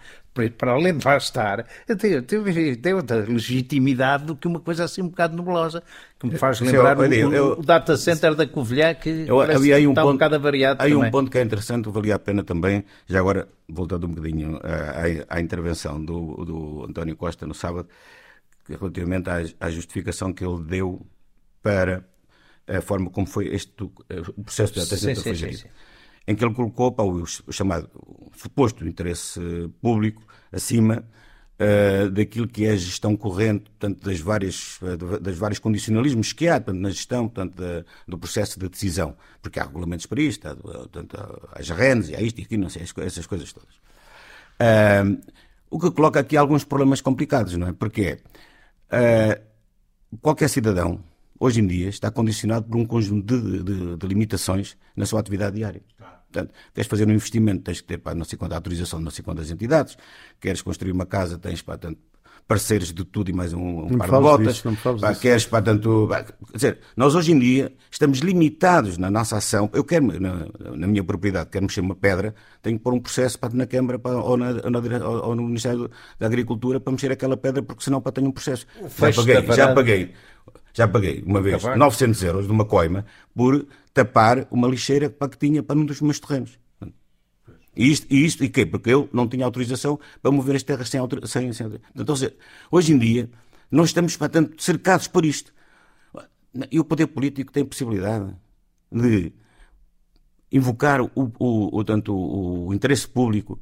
[0.58, 5.00] para além de lá estar, tem, tem, tem outra legitimidade do que uma coisa assim
[5.00, 5.82] um bocado nebulosa,
[6.18, 9.86] que me faz lembrar eu, eu, eu, o, data center da Covilhã, que eu, aí
[9.86, 11.08] um está ponto, um bocado avariado Aí também.
[11.08, 15.36] um ponto que é interessante, valia a pena também, já agora, voltando um bocadinho à,
[15.36, 17.88] à intervenção do, do António Costa no sábado,
[18.68, 21.00] relativamente à, à justificação que ele deu
[21.66, 22.08] para
[22.68, 25.64] a forma como foi este, o processo de center foi gerido.
[26.28, 29.40] Em que ele colocou o, chamado o suposto interesse
[29.80, 31.04] público acima
[31.58, 36.46] uh, daquilo que é a gestão corrente, portanto, das várias, uh, das vários condicionalismos que
[36.48, 39.16] há portanto, na gestão portanto, da, do processo de decisão.
[39.42, 42.70] Porque há regulamentos para isto, há, portanto, há as RENs, há isto e aquilo, não
[42.70, 43.74] sei, essas coisas todas.
[44.60, 45.20] Uh,
[45.68, 47.72] o que coloca aqui alguns problemas complicados, não é?
[47.72, 48.20] Porque
[50.22, 51.02] qualquer cidadão
[51.38, 55.56] hoje em dia, está condicionado por um conjunto de, de, de limitações na sua atividade
[55.56, 55.82] diária.
[56.30, 59.10] Portanto, queres fazer um investimento, tens que ter para não sei quanta autorização de não
[59.10, 59.96] sei quantas entidades,
[60.40, 62.00] queres construir uma casa, tens para tanto
[62.46, 64.62] parceiros de tudo e mais um, um par de botas.
[64.62, 66.06] Disso, pá, queres para tanto.
[66.08, 69.68] Pá, quer dizer, nós hoje em dia estamos limitados na nossa ação.
[69.72, 70.46] Eu quero, na,
[70.76, 73.98] na minha propriedade, quero mexer uma pedra, tenho que pôr um processo para, na Câmara
[73.98, 74.50] para, ou, na,
[75.04, 78.66] ou, no Ministério da Agricultura para mexer aquela pedra, porque senão para tenho um processo.
[78.96, 80.12] Já paguei, já paguei.
[80.76, 81.78] Já paguei uma vez Acabar.
[81.78, 86.02] 900 euros de uma coima por tapar uma lixeira para que tinha para um dos
[86.02, 86.58] meus terrenos.
[87.74, 88.66] E isto, e isto, e quê?
[88.66, 91.40] Porque eu não tinha autorização para mover as terras sem autorização.
[91.40, 92.36] Sem, sem, então, seja,
[92.70, 93.30] hoje em dia,
[93.70, 95.50] nós estamos, portanto, cercados por isto.
[96.70, 98.34] E o poder político tem possibilidade
[98.92, 99.32] de
[100.52, 103.58] invocar o, o, o, tanto, o, o interesse público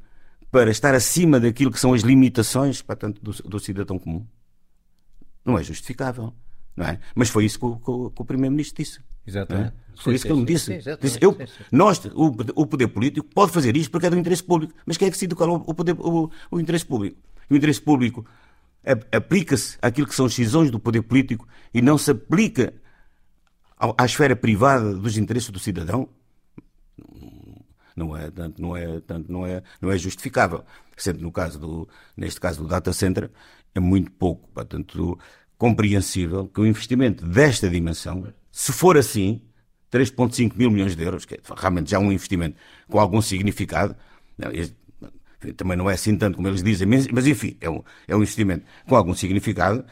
[0.50, 4.27] para estar acima daquilo que são as limitações portanto, do, do cidadão comum.
[5.44, 6.33] Não é justificável.
[6.77, 6.99] Não é?
[7.15, 9.01] Mas foi isso que o, que o Primeiro-Ministro disse.
[9.27, 9.69] Exatamente.
[9.69, 9.85] É?
[9.97, 10.83] Foi sim, isso que ele me disse.
[10.83, 11.37] Sim, disse eu,
[11.71, 14.75] nós, o, o, poder político pode fazer isto porque é do interesse público.
[14.85, 17.17] Mas quem é que decide qual é o, poder, o, o interesse público?
[17.49, 18.27] O interesse público
[19.13, 22.75] aplica-se àquilo que são as decisões do poder político e não se aplica
[23.79, 26.09] à esfera privada dos interesses do cidadão?
[27.97, 30.65] Não é, tanto, não é, tanto, não é, não é justificável.
[30.97, 33.31] Sendo no caso do, neste caso do data center,
[33.75, 34.49] é muito pouco.
[34.53, 35.19] Portanto,
[35.57, 39.40] compreensível que um investimento desta dimensão, se for assim,
[39.93, 42.57] 3,5 mil milhões de euros, que é realmente já um investimento
[42.88, 43.97] com algum significado,
[45.57, 48.64] também não é assim tanto como eles dizem, mas enfim, é um, é um investimento
[48.88, 49.85] com algum significado,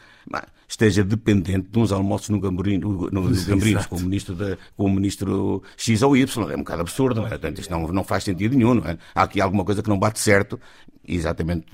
[0.67, 3.21] esteja dependente de uns almoços no Gamborim, no, no,
[3.87, 6.51] com o ministro, da, com o ministro X ou Y.
[6.51, 7.29] É um bocado absurdo, não é?
[7.29, 8.97] Portanto, isto não, não faz sentido nenhum, não é?
[9.13, 10.59] Há aqui alguma coisa que não bate certo
[11.05, 11.65] Exatamente,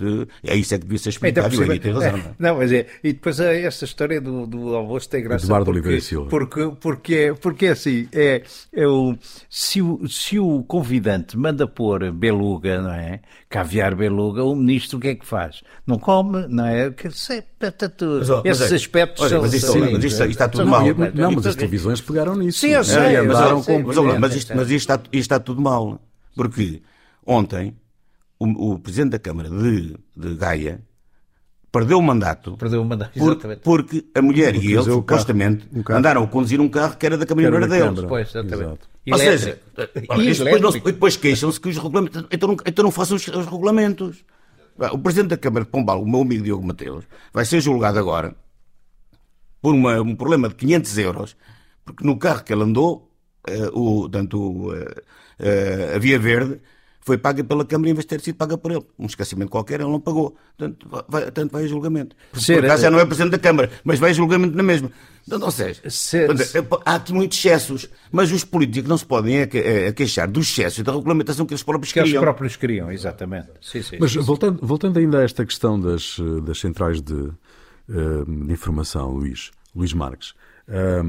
[0.43, 2.13] é isso é que devia ser explicado então, e aí tem razão.
[2.13, 2.33] Não, é?
[2.39, 5.45] não, mas é, e depois é esta história do, do almoço tem graça.
[5.45, 6.29] Eduardo porque, Oliveira Silva.
[6.29, 8.41] Porque, porque, é, porque é assim, é,
[8.73, 9.15] é o,
[9.47, 13.19] se, o, se o convidante manda pôr beluga, não é?
[13.47, 15.61] Caviar beluga, o ministro o que é que faz?
[15.85, 16.89] Não come, não é?
[16.89, 19.41] Que, sei, portanto, mas, esses é, aspectos olha, são.
[19.41, 20.83] Mas isto, mas isto, isto está tudo mal.
[20.85, 22.61] Não, não, mas as televisões pegaram nisso.
[22.61, 23.15] Sim, eu sei.
[23.15, 26.01] É, mas, mas, mas, isto, mas isto, está, isto está tudo mal.
[26.35, 26.81] Porque
[27.25, 27.75] ontem
[28.39, 30.81] o, o Presidente da Câmara de, de Gaia
[31.71, 32.57] perdeu o mandato.
[32.57, 33.61] Perdeu o mandato, por- exatamente.
[33.61, 35.99] porque a mulher e ele, supostamente, Um carro.
[35.99, 38.05] andaram a conduzir um carro que era da da deles.
[38.07, 38.57] Pois, exatamente.
[38.61, 38.89] Exato.
[39.11, 42.25] Ou seja, E depois, não depois queixam-se que os regulamentos.
[42.31, 44.23] Então não, então não façam os, os regulamentos.
[44.91, 48.33] O Presidente da Câmara de Pombal, o meu amigo Diogo Mateus, vai ser julgado agora
[49.61, 51.35] por uma- um problema de 500 euros,
[51.83, 53.11] porque no carro que ele andou,
[53.47, 54.95] eh, o, tanto, o, eh,
[55.39, 56.61] eh, a Via Verde
[57.01, 58.85] foi paga pela Câmara em vez de ter sido paga por ele.
[58.97, 60.35] Um esquecimento qualquer, ele não pagou.
[60.57, 62.15] Portanto, vai, tanto vai a julgamento.
[62.31, 64.63] Por, Ser- por acaso já não é Presidente da Câmara, mas vai a julgamento na
[64.63, 64.91] mesma.
[65.25, 69.41] Portanto, ou seja, Ser- portanto, há aqui muitos excessos, mas os políticos não se podem
[69.41, 72.21] aque- eh, queixar dos excessos da regulamentação que eles próprios Que eles criam.
[72.23, 73.47] próprios queriam, exatamente.
[73.61, 73.97] Sim, sim.
[73.99, 74.19] Mas sim.
[74.19, 77.13] voltando, voltando ainda a esta questão das, das centrais de,
[77.89, 80.33] eh, de informação, Luís, Luís Marques,
[80.67, 81.01] eh,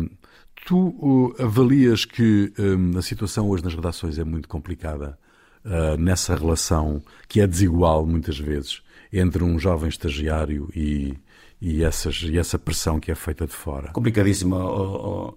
[0.67, 5.19] tu avalias que eh, a situação hoje nas redações é muito complicada
[5.65, 11.17] eh, nessa relação que é desigual muitas vezes entre um jovem estagiário e,
[11.61, 13.93] e, essas, e essa pressão que é feita de fora?
[13.93, 14.57] complicadíssima.
[14.57, 15.35] ó,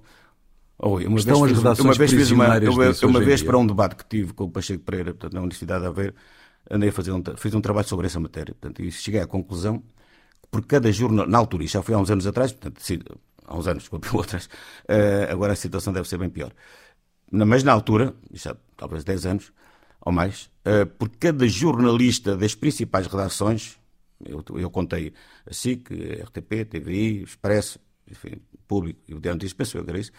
[0.80, 1.06] ó, Rui.
[1.08, 3.96] uma Estão vez as redações uma vez fiz uma, prisioneiras uma, vez para um debate
[3.96, 6.14] que tive com o Pacheco Pereira portanto, na Universidade de Aveiro,
[6.70, 9.80] andei a fazer um, fiz um trabalho sobre essa matéria portanto, e cheguei à conclusão
[9.80, 9.94] que
[10.54, 12.80] por cada jornal, na altura, já foi há uns anos atrás, portanto,
[13.46, 14.48] há uns anos, desculpe, outras,
[14.88, 16.54] eh, agora a situação deve ser bem pior.
[17.32, 19.52] Mas na altura, já, talvez 10 anos
[20.06, 23.80] ou mais, eh, por cada jornalista das principais redações,
[24.26, 25.14] eu, eu contei
[25.46, 29.90] a SIC, a RTP, TVI, Expresso, enfim, Público e o Diário Notícias, penso eu que
[29.90, 30.12] era isso,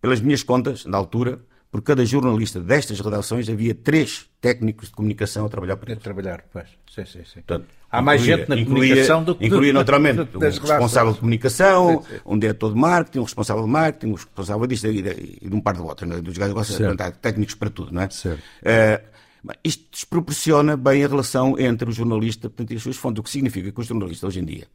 [0.00, 5.46] pelas minhas contas, na altura, por cada jornalista destas redações havia três técnicos de comunicação
[5.46, 6.02] a trabalhar De eles.
[6.02, 6.66] trabalhar, pois.
[6.92, 7.40] Sim, sim, sim.
[7.46, 11.18] Portanto, Há mais incluía- gente na incluía- comunicação do que Incluía naturalmente um responsável de
[11.20, 15.54] comunicação, um diretor de marketing, um responsável de marketing, um responsável disto e de, de
[15.54, 16.20] um par de outros, né?
[16.20, 18.10] dos gajos gostam de portanto, há técnicos para tudo, não é?
[18.10, 18.42] Certo.
[19.42, 23.22] Mas isto desproporciona bem a relação entre o jornalista portanto, e as suas fontes, o
[23.22, 24.66] que significa que o jornalista hoje em dia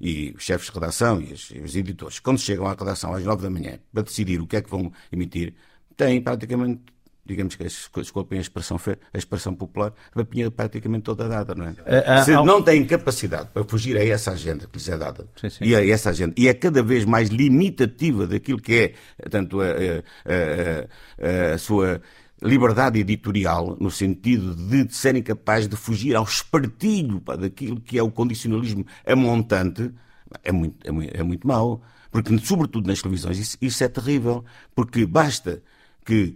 [0.00, 3.24] e os chefes de redação e os, e os editores, quando chegam à redação às
[3.24, 5.54] nove da manhã para decidir o que é que vão emitir,
[5.98, 6.80] têm praticamente,
[7.26, 8.78] digamos que, desculpem a expressão,
[9.12, 11.74] a expressão popular, a papinha praticamente toda dada, não é?
[11.86, 15.28] Ah, ah, Se não têm capacidade para fugir a essa agenda que lhes é dada,
[15.36, 15.64] Sim, sim.
[15.64, 19.66] e a essa agenda, e é cada vez mais limitativa daquilo que é, tanto a,
[19.66, 20.86] a-
[21.50, 22.00] a- a sua
[22.40, 28.02] liberdade editorial, no sentido de serem capazes de fugir ao espartilho pá, daquilo que é
[28.02, 29.90] o condicionalismo amontante,
[30.44, 31.82] é muito, é muito, é muito mau.
[32.10, 34.44] Porque, sobretudo nas televisões, isso, isso é terrível.
[34.74, 35.62] Porque basta
[36.08, 36.34] que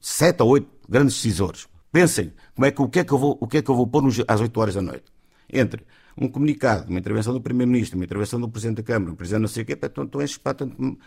[0.00, 3.38] sete ou oito grandes decisores pensem como é que, o, que é que eu vou,
[3.40, 5.04] o que é que eu vou pôr às 8 horas da noite.
[5.48, 5.86] Entre
[6.20, 9.48] um comunicado, uma intervenção do Primeiro-Ministro, uma intervenção do Presidente da Câmara, um Presidente não
[9.48, 10.56] sei o quê, então, então enches para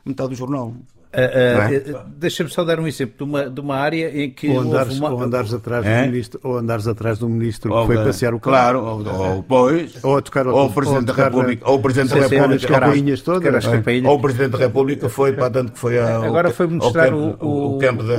[0.06, 0.73] metade do jornal.
[1.13, 1.76] É?
[1.76, 4.97] eh, Deixa-me só dar um exemplo de uma, de uma área em que Ou andares,
[4.97, 5.10] uma...
[5.12, 6.02] ou andares atrás É?
[6.04, 8.56] do ministro, ou andares atrás do ministro que Ou, foi eh, passear o carro.
[8.56, 11.76] Claro, ou, ou, pois, Ou a tocar ao ou o Presidente ou da República, ou
[11.78, 13.65] o Presidente da República, as campainhas todas.
[13.65, 14.08] É.
[14.08, 17.45] ou o Presidente da República foi para tanto que foi ao, Agora foi mostrar campo,
[17.45, 18.17] o- o- campo da,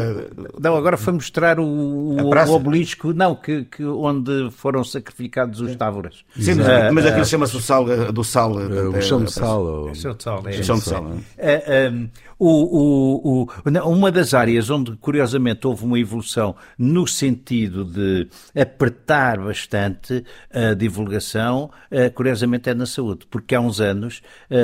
[0.61, 6.25] Não, agora foi mostrar o, o, obelisco, não, que, que onde foram sacrificados os távoras.
[6.39, 8.53] Sim, mas, Ah, mas aquilo chama-se o sal do sal.
[8.53, 9.63] O chão de sal.
[9.65, 10.51] o sal, é.
[10.61, 11.07] O chão de sal.
[12.39, 18.29] o, o, o- uma das áreas onde, curiosamente, houve uma evolução no sentido de
[18.61, 24.55] apertar bastante a divulgação, ah, curiosamente, é na saúde, porque há uns anos ah,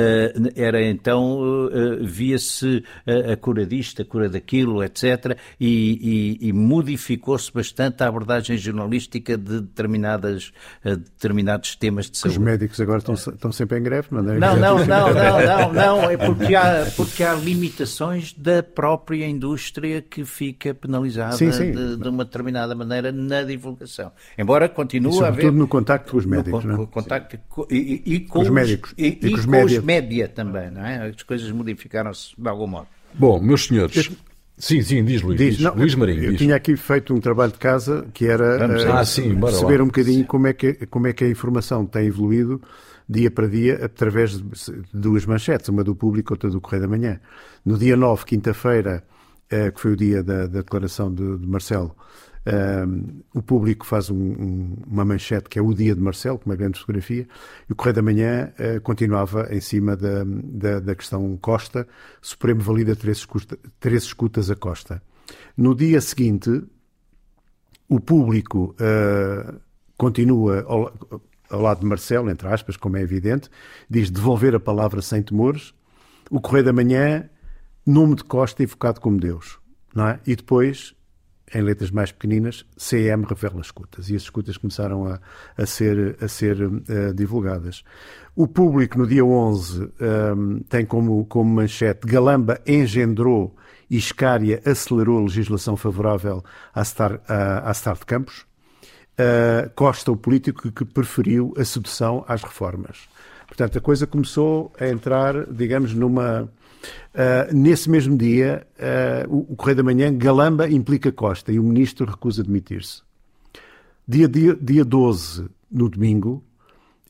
[0.55, 1.39] era então,
[1.71, 2.83] ah, via-se
[3.31, 9.37] a, cura disto, a cura daquilo, etc., e, e- e modificou-se bastante a abordagem jornalística
[9.37, 10.51] de determinadas,
[10.83, 12.39] determinados temas de Os saúde.
[12.39, 14.37] médicos agora estão, estão sempre em greve, não é?
[14.39, 20.01] Não, não, não, não, não, não, é porque há, porque há limitações da própria indústria
[20.01, 21.71] que fica penalizada Sim, sim.
[21.71, 24.11] De, de uma determinada maneira na divulgação.
[24.37, 25.27] Embora continue E a haver...
[25.27, 26.87] sobretudo no contacto com os médicos, no, não é?
[26.87, 28.93] contacto co- e, e- com os médicos.
[28.97, 29.79] E, E e com os com média.
[29.79, 31.07] os média também, não é?
[31.09, 32.87] As coisas modificaram-se de algum modo.
[33.13, 34.09] Bom, meus senhores.
[34.57, 35.37] Sim, sim, diz Luís.
[35.37, 35.63] Diz, diz.
[35.65, 36.39] não, Luís Marinho, eu diz.
[36.39, 38.99] tinha aqui feito um trabalho de casa que era Vamos lá.
[38.99, 42.61] Ah, sim, perceber um bocadinho como é, que, como é que a informação tem evoluído
[43.09, 44.43] dia para dia através de
[44.93, 47.19] duas manchetes, uma do público outra do Correio da Manhã.
[47.65, 49.03] No dia 9, quinta-feira,
[49.49, 51.95] eh, que foi o dia da, da declaração de, de Marcelo,
[52.45, 52.85] eh,
[53.33, 56.55] o público faz um- um- uma manchete que é o dia de Marcelo, com uma
[56.55, 57.27] grande fotografia,
[57.67, 61.87] e o Correio da Manhã eh, continuava em cima da, da, da questão Costa,
[62.21, 63.25] Supremo valida três,
[63.79, 65.01] três escutas a Costa.
[65.57, 66.63] No dia seguinte,
[67.87, 69.53] o público eh,
[69.97, 70.63] continua
[71.49, 73.49] ao, lado de Marcelo, entre aspas, como é evidente,
[73.89, 75.73] diz devolver a palavra sem temores.
[76.29, 77.29] O Correio da Manhã,
[77.85, 79.59] nome de Costa evocado como Deus.
[79.93, 80.19] Não é?
[80.25, 80.95] E depois
[81.53, 84.09] em letras mais pequeninas, CM revela escutas.
[84.09, 85.19] E as escutas começaram a,
[85.57, 87.83] a ser, a ser uh, divulgadas.
[88.35, 93.55] O público, no dia 11, um, ehm, tem como, como manchete Galamba engendrou
[93.89, 98.45] e Iscária acelerou a legislação favorável à Star, à Star de Campos.
[99.19, 103.09] Uh, Costa, o político que preferiu a sedução às reformas.
[103.45, 106.49] Portanto, a coisa começou a entrar, digamos, numa,
[107.13, 108.65] Uh, nesse mesmo dia,
[109.27, 113.01] uh, o, Correio da Manhã, Galamba implica Costa e o ministro recusa demitir-se.
[114.07, 116.43] Dia, dia, dia 12, no domingo,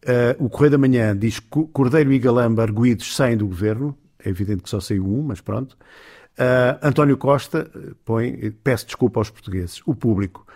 [0.04, 3.96] uh, o Correio da Manhã diz que Cordeiro e Galamba arguídos saem do governo.
[4.24, 5.78] É evidente que só saiu um, mas pronto.
[6.82, 7.70] António Costa
[8.06, 9.82] põe, peço desculpa aos portugueses.
[9.86, 10.48] O público.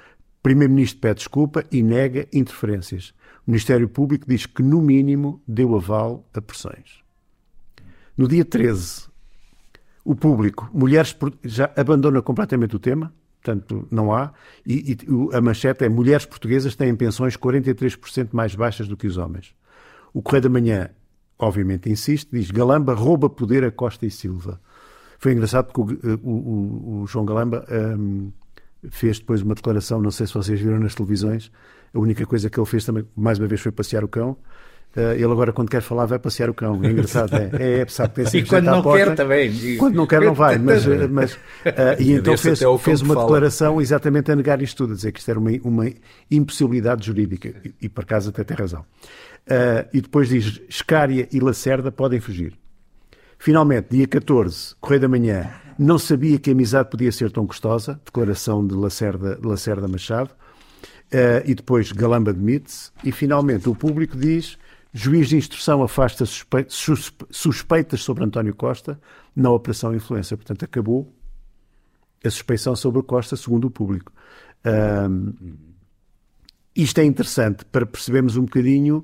[0.44, 3.14] Primeiro-Ministro pede desculpa e nega interferências.
[3.48, 7.02] O Ministério Público diz que, no mínimo, deu aval a pressões.
[8.18, 9.08] No dia 13,
[10.04, 14.34] o público, mulheres já abandona completamente o tema, portanto não há,
[14.68, 19.18] e, e a manchete é mulheres portuguesas têm pensões 43% mais baixas do que os
[19.18, 19.56] homens.
[20.14, 20.90] O Correio da Manhã,
[21.40, 24.60] obviamente, insiste, diz Galamba rouba poder a Costa e Silva.
[25.18, 27.66] Foi engraçado porque o, o, o João Galamba
[27.98, 28.32] um,
[28.90, 31.52] fez depois uma declaração, não sei se vocês viram nas televisões,
[31.94, 34.38] a única coisa que ele fez também, mais uma vez, foi passear o cão,
[34.96, 36.80] Uh, ele agora, quando quer falar, vai passear o cão.
[36.84, 37.34] É engraçado.
[37.36, 39.78] É, é, é sabe, tem e quando não porta, quer também.
[39.78, 40.60] Quando não quer, não vai.
[40.60, 41.40] Mas, eh, mas, uh,
[42.00, 45.32] e então fez, fez uma declaração exatamente a negar isto tudo, a dizer que isto
[45.32, 45.92] era uma, uma
[46.30, 47.56] impossibilidade jurídica.
[47.66, 48.82] E, e por acaso até tem razão.
[48.82, 52.54] Uh, e depois diz: Escária e Lacerda podem fugir.
[53.40, 58.00] Finalmente, dia 14, Correio da Manhã, não sabia que a amizade podia ser tão gostosa.
[58.06, 60.32] Declaração de Lacerda, Lacerda Machado.
[61.46, 62.92] e depois Galamba demite-se.
[63.04, 64.58] E finalmente o público diz
[64.96, 66.24] Juiz de instrução afasta
[67.30, 69.00] suspeitas sobre António Costa
[69.36, 70.38] na Operação Influência.
[70.38, 71.12] Portanto, acabou
[72.24, 74.14] a suspeição sobre Costa, segundo o público.
[76.76, 79.04] Isto é interessante para percebermos um bocadinho uh,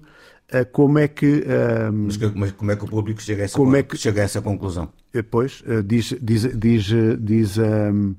[0.71, 1.45] como é que.
[1.91, 4.23] Um, Mas como é que o público chega a essa, como é que, chega a
[4.23, 4.89] essa conclusão?
[5.13, 8.15] Depois, uh, diz, diz, diz, diz um,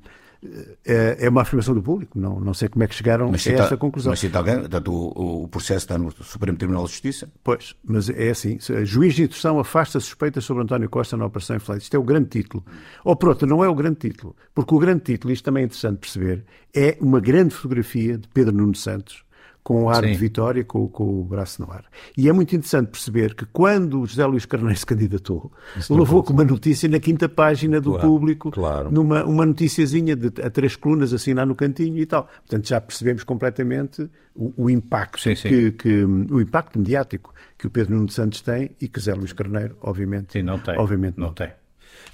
[0.86, 2.18] é, é uma afirmação do público.
[2.18, 4.10] Não, não sei como é que chegaram mas a esta conclusão.
[4.10, 7.30] Mas cita alguém, portanto, o, o, processo está no Supremo Tribunal de Justiça?
[7.44, 11.82] Pois, mas é assim: juiz de instrução afasta suspeitas sobre António Costa na Operação Inflate.
[11.82, 12.64] Isto é o grande título.
[13.04, 15.98] Ou pronto, não é o grande título, porque o grande título, isto também é interessante
[15.98, 19.24] perceber, é uma grande fotografia de Pedro Nuno Santos
[19.62, 20.12] com o ar Sim.
[20.12, 21.84] de vitória, com, com, o braço no ar.
[22.16, 26.32] E é muito interessante perceber que quando José Luís Carneiro se candidatou, Isso levou com
[26.32, 28.90] uma notícia na quinta página do claro, público, claro.
[28.90, 32.28] numa uma noticiazinha de, a três colunas assim lá no cantinho e tal.
[32.46, 35.48] Portanto, já percebemos completamente o, o impacto sim, sim.
[35.48, 39.32] Que, que, o impacto mediático que o Pedro Nuno Santos tem e que José Luís
[39.32, 40.78] Carneiro, obviamente, sim, não tem.
[40.78, 41.50] Obviamente não, não tem.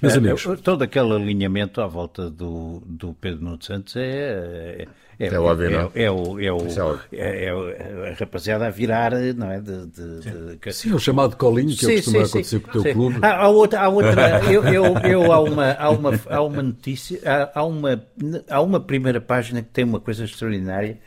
[0.01, 0.47] Meus é, amigos.
[0.61, 4.87] Todo aquele alinhamento à volta do, do Pedro Nuno Santos é, é
[5.19, 5.91] é, é óbvio, não?
[5.95, 6.67] É, é, o, é, o,
[7.11, 9.59] é, é, a rapaziada a virar, não é?
[9.59, 10.59] De, de, sim.
[10.61, 10.73] De...
[10.73, 12.93] sim, o chamado colinho que sim, costuma sim, acontecer com o teu sim.
[12.93, 13.19] clube.
[13.23, 17.19] Há, há, outra, há outra eu, eu, eu, há, uma, há, uma, há uma notícia,
[17.25, 18.03] há, há, uma,
[18.47, 20.99] há uma primeira página que tem uma coisa extraordinária.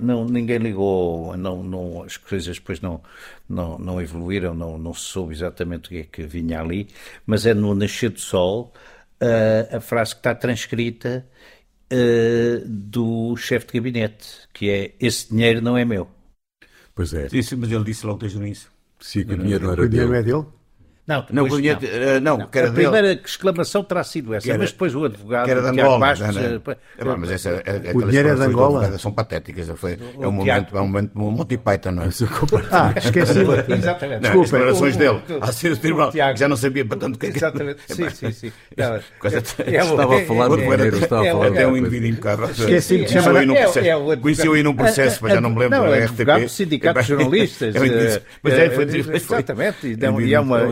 [0.00, 3.00] Não, ninguém ligou, não, não, as coisas depois não,
[3.48, 6.88] não, não evoluíram, não, não se soube exatamente o que é que vinha ali,
[7.24, 8.72] mas é no Nascer do Sol,
[9.22, 11.24] uh, a frase que está transcrita
[11.92, 16.08] uh, do chefe de gabinete, que é esse dinheiro não é meu.
[16.94, 17.28] Pois é.
[17.28, 18.70] Sim, mas ele disse logo desde o início.
[18.98, 20.46] Sim, que o dinheiro não era o dinheiro é dele?
[21.06, 21.56] Não, não, não.
[21.56, 22.44] Uh, não, não.
[22.46, 25.98] a primeira exclamação terá sido essa, era, mas depois o advogado, que era de Angola,
[26.00, 27.12] Bastos, não, não.
[27.12, 27.62] É, mas essa,
[27.94, 28.98] o dinheiro é de Angola?
[28.98, 32.08] São patéticas, foi, é um momento, é um momento Monty Python, não é?
[32.72, 33.38] Ah, esqueci.
[33.68, 34.20] Exatamente.
[34.22, 34.44] Desculpa.
[34.44, 37.80] As declarações dele, a ser do tribunal, que já não sabia para tanto que Exatamente,
[37.86, 38.52] sim, sim, sim.
[38.76, 42.44] Estava a falar do dinheiro, estava a falar Até um indivíduo bocado.
[42.50, 43.44] Esqueci de chamar.
[44.20, 46.48] Conheci-o aí num processo, mas já não me lembro, não, é RTP.
[46.48, 47.74] sindicato de jornalistas.
[48.42, 48.84] Mas é, foi...
[48.84, 49.96] Exatamente.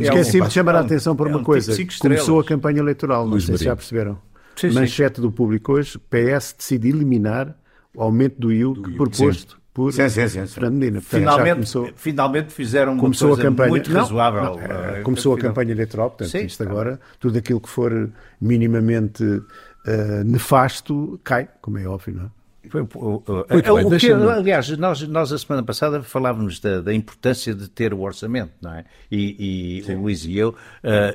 [0.03, 1.75] Esqueci de chamar a atenção atenção para é uma um coisa.
[1.75, 4.19] Tipo Começou a campanha eleitoral, não sei se já perceberam.
[4.57, 7.57] Sim, Manchete do público hoje, PS decide eliminar
[7.95, 11.01] o aumento do IU proposto por sim, sim, sim, Fernando Medina.
[11.01, 14.43] Portanto, finalmente, começou, finalmente fizeram uma começou coisa a campanha, muito não, razoável.
[14.43, 18.09] Não, é, começou a campanha eleitoral, portanto, sim, isto agora, tudo aquilo que for
[18.41, 22.44] minimamente uh, nefasto cai, como é óbvio, não é?
[22.75, 27.55] Foi, o, o, o, que, aliás, nós, nós a semana passada falávamos da, da importância
[27.55, 28.85] de ter o orçamento, não é?
[29.09, 30.55] E, e o Luís e eu, uh,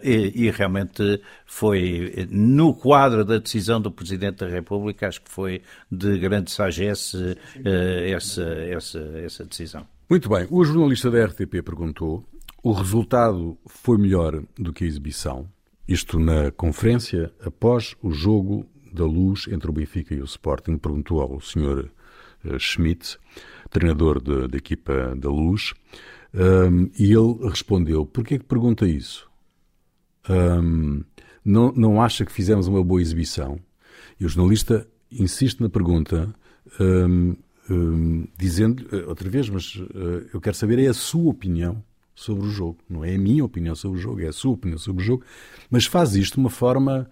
[0.01, 5.61] e, e, realmente foi no quadro da decisão do Presidente da República, acho que foi
[5.91, 7.35] de grande sagesse uh,
[8.05, 9.85] essa, essa, essa decisão.
[10.09, 10.47] Muito bem.
[10.49, 12.23] O jornalista da RTP perguntou:
[12.63, 15.45] o resultado foi melhor do que a exibição?
[15.85, 21.21] Isto na conferência após o jogo da luz entre o Benfica e o Sporting, perguntou
[21.21, 21.89] ao Sr.
[22.57, 23.17] Schmidt,
[23.69, 25.73] treinador da equipa da luz,
[26.33, 29.29] um, e ele respondeu: Porquê que pergunta isso?
[30.29, 31.03] Um,
[31.43, 33.59] não, não acha que fizemos uma boa exibição?
[34.19, 36.33] E o jornalista insiste na pergunta,
[36.79, 37.35] um,
[38.37, 41.83] dizendo, eh, outra vez, mas uh, eu quero saber é a sua opinião
[42.15, 42.79] sobre o jogo.
[42.89, 45.23] Não é a minha opinião sobre o jogo, é a sua opinião sobre o jogo.
[45.69, 47.09] Mas faz isto de uma forma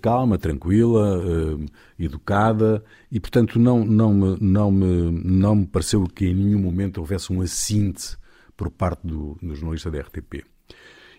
[0.00, 1.64] calma, tranquila, uh,
[1.98, 6.98] educada e, portanto, não, não, me, não, me, não me pareceu que em nenhum momento
[6.98, 8.16] houvesse um assinte
[8.56, 10.44] por parte do, do jornalista da RTP.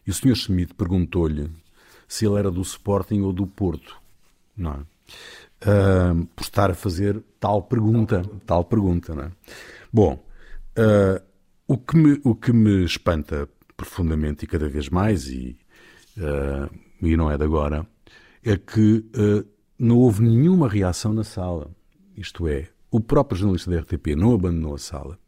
[0.06, 0.36] E o Sr.
[0.36, 1.50] Schmidt perguntou-lhe
[2.08, 3.98] se ele era do Sporting ou do Porto,
[4.56, 4.80] não é?
[5.68, 9.32] Uh, por estar a fazer tal pergunta, tal pergunta, não é?
[9.92, 10.24] Bom,
[10.78, 11.24] uh,
[11.68, 15.58] o, que me, o que me espanta profundamente e cada vez mais, e,
[16.18, 16.70] uh,
[17.02, 17.86] e não é de agora,
[18.46, 19.04] é que
[19.78, 21.72] não houve nenhuma reação na sala.
[22.16, 25.20] Isto é, o próprio jornalista da RTP não abandonou a sala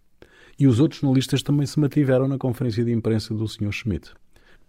[0.60, 3.72] e os outros jornalistas também se mantiveram na conferência de imprensa do Sr.
[3.72, 4.14] Schmidt.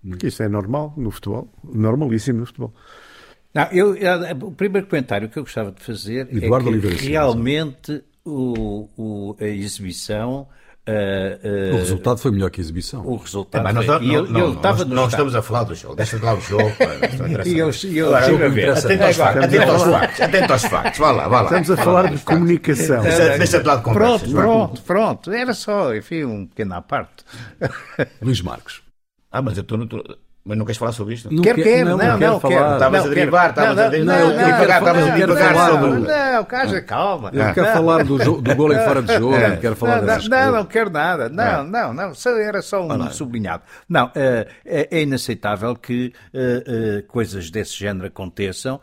[0.06, 2.74] Porque isso é normal no futebol, normalíssimo no futebol.
[3.54, 3.96] Não, eu,
[4.42, 9.46] o primeiro comentário que eu gostava de fazer Eduardo é que realmente o, o, a
[9.46, 10.46] exibição
[10.88, 13.06] Uh, uh, o resultado foi melhor que a exibição.
[13.06, 14.06] O resultado é, nós, foi...
[14.06, 15.96] não, não, não, não estamos a falar do jogo.
[15.96, 16.72] Deixa de lá o jogo.
[17.44, 19.44] e eu, eu, atento aos factos.
[19.44, 20.20] Atento aos factos.
[20.22, 20.98] Atento aos factos.
[20.98, 21.58] Vá lá, vá lá.
[21.58, 23.02] Estamos a falar de comunicação.
[23.02, 24.18] Deixa de lá de conversa.
[24.18, 25.30] Pronto, pronto, pronto.
[25.30, 27.22] Era só, enfim, um pequeno à parte.
[28.22, 28.80] Luís Marcos.
[29.30, 29.86] Ah, mas eu estou no...
[30.48, 31.30] Mas não queres falar sobre isto?
[31.30, 32.72] Não quer, quer, não, não, não, quero.
[32.72, 35.90] Estavas a derivar, estavas a divagar, estavas a divagar sobre...
[36.00, 37.30] Não, Caja, calma.
[37.34, 39.56] Ele quer falar do, do gol em fora de jogo, é.
[39.56, 41.28] quer falar dessas não, não, não quero nada.
[41.28, 43.62] Não, não, não, era só um sublinhado.
[43.86, 46.14] Não, é, é inaceitável que
[47.08, 48.80] coisas desse género aconteçam.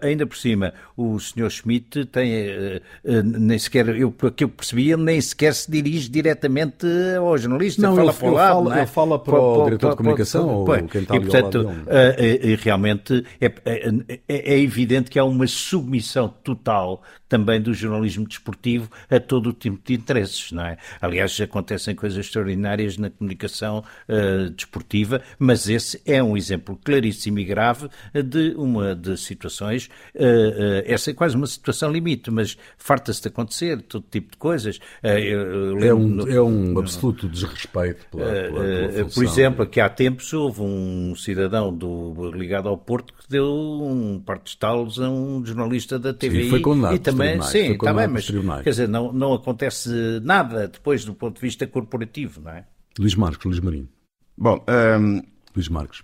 [0.00, 1.50] Ainda por cima, o Sr.
[1.50, 6.86] Schmidt tem, nem sequer, eu, que eu percebi, ele nem sequer se dirige diretamente
[7.18, 7.82] ao jornalista.
[7.82, 8.78] Não, fala ele, para o lado.
[8.78, 10.64] Ele fala para o diretor de comunicação
[10.94, 17.74] e, portanto, uh, realmente é, é, é, evidente que há uma submissão total também do
[17.74, 20.76] jornalismo desportivo a todo o tipo de interesses, não é?
[21.00, 27.44] Aliás, acontecem coisas extraordinárias na comunicação uh, desportiva, mas esse é um exemplo claríssimo e
[27.44, 33.22] grave de uma de situações, uh, uh, essa é quase uma situação limite, mas farta-se
[33.22, 34.78] de acontecer todo tipo de coisas.
[35.02, 40.60] é, um, é um absoluto desrespeito pela, pela, pela Por exemplo, que há tempos houve
[40.60, 40.73] um
[41.16, 46.12] cidadão do, ligado ao Porto que deu um parte de estalos a um jornalista da
[46.12, 46.44] TVI.
[46.44, 48.30] Sim, foi condenado e também também, sim, está bem, mas
[48.62, 49.90] quer dizer, não, não acontece
[50.22, 52.64] nada depois do ponto de vista corporativo, não é?
[52.98, 53.88] Luís Marcos, Luís Marinho.
[54.36, 54.64] Bom,
[55.00, 55.22] um,
[55.54, 56.02] Luís Marcos.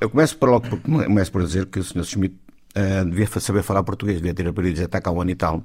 [0.00, 2.04] Eu começo por logo por, começo por dizer que o Sr.
[2.04, 2.36] Schmidt
[2.76, 5.62] uh, devia saber falar português, devia ter aprendido está cá um ano e tal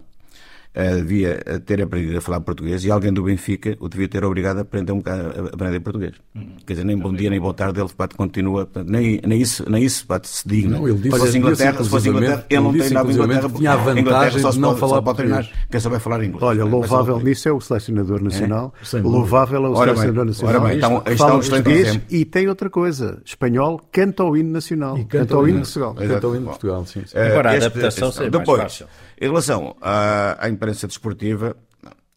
[0.74, 4.62] devia ter aprendido a falar português e alguém do Benfica o devia ter obrigado a
[4.62, 6.14] aprender um bocado a aprender português.
[6.34, 6.56] Uhum.
[6.66, 9.84] Quer dizer, nem bom dia nem boa tarde ele pode, continua, nem, nem isso, nem
[9.84, 10.78] isso pode se digna.
[10.78, 13.50] Não, ele disse, se fosse Inglaterra, se fosse Inglaterra, ele não tem nada Inglaterra.
[13.50, 16.42] Tinha a vantagem só de não falar pode treinar quem saber falar inglês.
[16.42, 18.74] Olha, louvável nisso é o selecionador nacional.
[18.94, 18.98] É?
[19.00, 20.56] Louvável é o ora selecionador bem, nacional.
[20.56, 23.22] Ora bem, então, fala português e tem outra coisa.
[23.26, 24.98] Espanhol canta o hino nacional.
[24.98, 25.96] E canta, o hino de Portugal.
[25.96, 27.04] Canta o hino de Portugal, sim.
[27.14, 28.88] Agora, a adaptação seria mais fácil.
[29.22, 31.56] Em relação à, à imprensa desportiva,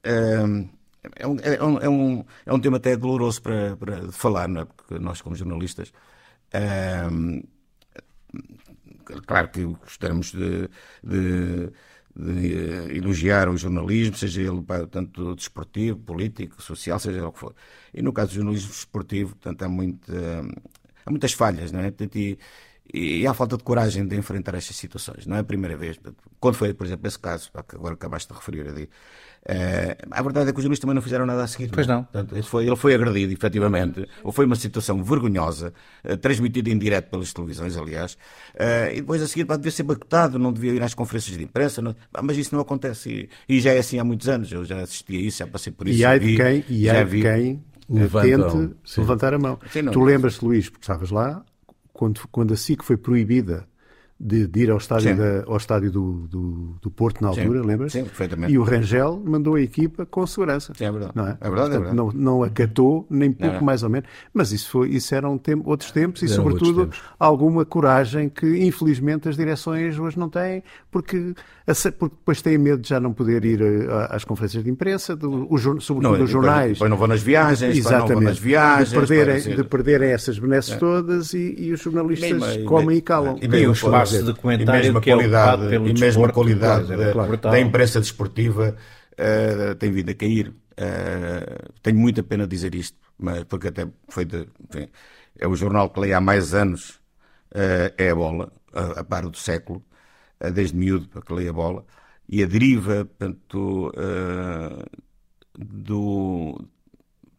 [0.03, 0.71] ehm,
[1.17, 4.63] é um, é, um, é, um, é um tema até doloroso para, para falar, não
[4.63, 4.65] é?
[4.65, 5.93] porque nós, como jornalistas,
[6.55, 7.43] ehm,
[9.27, 10.71] claro que gostamos de,
[11.03, 11.71] de,
[12.17, 17.55] de, elogiar o jornalismo, seja ele tanto desportivo, político, social, seja o que for.
[17.93, 19.67] E no caso do jornalismo desportivo, portanto, há,
[21.05, 21.91] há muitas falhas, não é?
[21.91, 22.39] Portanto, e,
[22.93, 25.27] e há falta de coragem de enfrentar estas situações.
[25.27, 25.99] Não é a primeira vez.
[26.39, 28.89] Quando foi, por exemplo, esse caso, que agora acabaste de referir ali,
[29.45, 31.69] Uh, a verdade é que os jornalistas também não fizeram nada a seguir.
[31.71, 32.05] Pois não.
[32.05, 34.09] Portanto, foi, ele foi agredido, efetivamente.
[34.23, 38.15] Ou foi uma situação vergonhosa, uh, transmitida em direto pelas televisões, aliás.
[38.55, 41.45] Uh, e depois a seguir pá, devia ser bacotado, não devia ir às conferências de
[41.45, 41.83] imprensa.
[41.83, 43.29] Não, mas isso não acontece.
[43.47, 44.51] E, e, já é assim há muitos anos.
[44.51, 45.99] Eu já assisti a isso, já passei por isso.
[45.99, 49.01] E há de quem, e há de quem tente sim.
[49.03, 49.59] levantar a mão.
[49.71, 51.45] Sim, tu lembras-te, Luís, porque estavas lá,
[51.95, 53.67] quando, quando a SIC foi proibida
[54.19, 57.93] de, de ir ao estádio, da, ao estádio do, do, do Porto na altura, lembras?
[57.93, 58.53] Sim, perfeitamente.
[58.53, 60.73] E o Rangel mandou a equipa com segurança.
[60.75, 61.13] Sim, é verdade.
[61.15, 61.37] Não é?
[61.41, 61.97] é verdade, Portanto, é verdade.
[61.97, 64.09] Não, não acatou, nem pouco não, mais ou menos.
[64.33, 69.29] Mas isso, foi, isso eram tempo, outros tempos e, eram sobretudo, alguma coragem que, infelizmente,
[69.29, 71.35] as direções hoje não têm, porque,
[71.99, 75.53] porque depois têm medo de já não poder ir eh, às conferências de imprensa, do,
[75.53, 76.75] o, sobretudo não, os jornais.
[76.75, 78.09] Depois não vão nas viagens, Exatamente.
[78.11, 78.91] não vão nas viagens.
[78.91, 80.77] De perderem, de perderem essas benesses é.
[80.77, 83.39] todas e, e, os jornalistas comem e calam.
[83.43, 85.93] E, e os espaço dizer, documentário e mesmo a que é qualidade, ocupado pelo e
[85.93, 87.37] mesmo a desporto, qualidade da, claro.
[87.37, 88.77] da imprensa desportiva
[89.13, 90.49] uh, tem vindo a cair.
[90.49, 94.89] Uh, tenho muita pena de dizer isto, mas porque até foi de, enfim,
[95.39, 97.01] é o jornal que leio há mais anos,
[97.53, 99.85] uh, é a bola, a, a par do século,
[100.53, 101.85] desde miúdo para que leio a bola,
[102.29, 103.93] e a deriva portanto,
[105.55, 106.69] do,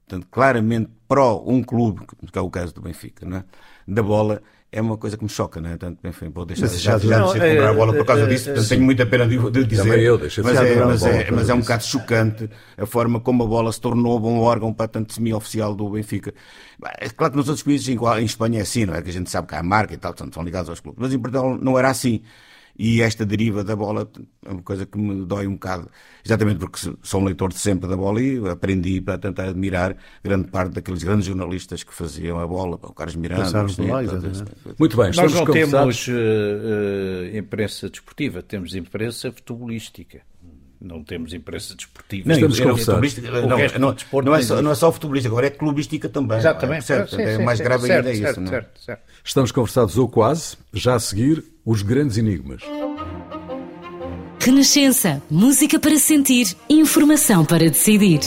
[0.08, 3.46] portanto, claramente pró um clube, que é o caso do Benfica, não é?
[3.88, 4.42] da bola,
[4.72, 5.78] é uma coisa que me choca, não é?
[5.78, 8.28] Portanto, enfim, vou deixar, Mas já, já já de comprar a bola por causa é,
[8.28, 8.76] disso, é, portanto, sim.
[8.76, 9.84] tenho muita pena de, de dizer.
[9.84, 13.20] Também eu, deixei de mas, é, mas, é, mas é um bocado chocante a forma
[13.20, 16.34] como a bola se tornou um órgão para tanto semi-oficial do Benfica.
[17.00, 19.02] É claro que nos outros países, em, em Espanha é assim, não é?
[19.02, 21.02] Que a gente sabe que há marca e tal, portanto, são ligados aos clubes.
[21.02, 22.22] Mas em Portugal não era assim.
[22.78, 24.10] E esta deriva da bola
[24.46, 25.90] é uma coisa que me dói um bocado,
[26.26, 30.50] exatamente porque sou um leitor de sempre da bola e aprendi para tentar admirar grande
[30.50, 33.44] parte daqueles grandes jornalistas que faziam a bola, o Carlos Miranda.
[33.44, 34.44] Passaram sim, por lá, exatamente.
[34.78, 40.22] Muito bem, Nós não temos eh, imprensa desportiva, temos imprensa futebolística.
[40.82, 42.28] Não temos imprensa desportiva.
[42.30, 44.92] Não, e- e- futebolística- O não, não, desporto não é não só, não é só
[44.92, 46.38] futebolística, agora é clubística também.
[46.38, 46.86] Exatamente.
[46.86, 47.64] Certo, Sim, é sim, mais sim.
[47.64, 48.22] grave certo, ainda é isso.
[48.24, 48.50] certo, não é?
[48.52, 49.02] certo, certo.
[49.24, 50.58] Estamos conversados ou quase.
[50.74, 52.62] Já a seguir, os grandes enigmas.
[54.40, 55.22] Renascença.
[55.30, 56.56] Música para sentir.
[56.70, 58.20] Informação para decidir.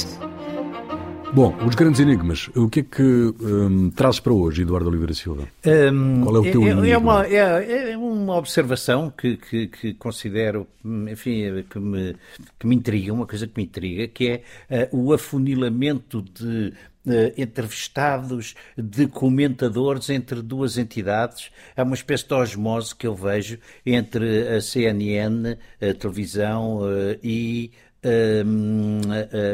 [1.34, 2.48] Bom, os grandes enigmas.
[2.56, 5.46] O que é que hum, trazes para hoje, Eduardo Oliveira Silva?
[5.64, 6.88] Hum, Qual é o teu é, enigma?
[6.88, 12.16] é uma, é, é uma observação que, que, que considero, enfim, que me,
[12.58, 16.72] que me intriga, uma coisa que me intriga, que é eh, o afunilamento de
[17.06, 21.50] eh, entrevistados, de comentadores entre duas entidades.
[21.76, 27.70] É uma espécie de osmose que eu vejo entre a CNN, a televisão eh, e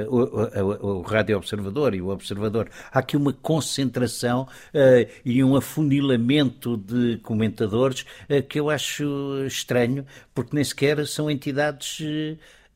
[0.08, 2.68] o, o- Rádio Observador e o Observador.
[2.92, 10.04] Há aqui uma concentração eh, e um afunilamento de comentadores eh, que eu acho estranho,
[10.34, 11.98] porque nem sequer são entidades.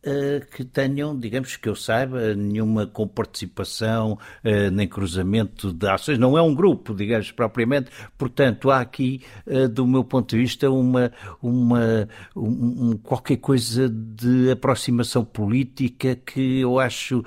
[0.09, 6.18] Eh, que tenham, digamos que eu saiba, nenhuma comparticipação eh, nem cruzamento de ações.
[6.18, 7.90] Não é um grupo, digamos, propriamente.
[8.16, 14.50] Portanto, há aqui, eh, do meu ponto de vista, uma, uma, um, qualquer coisa de
[14.50, 17.22] aproximação política que eu acho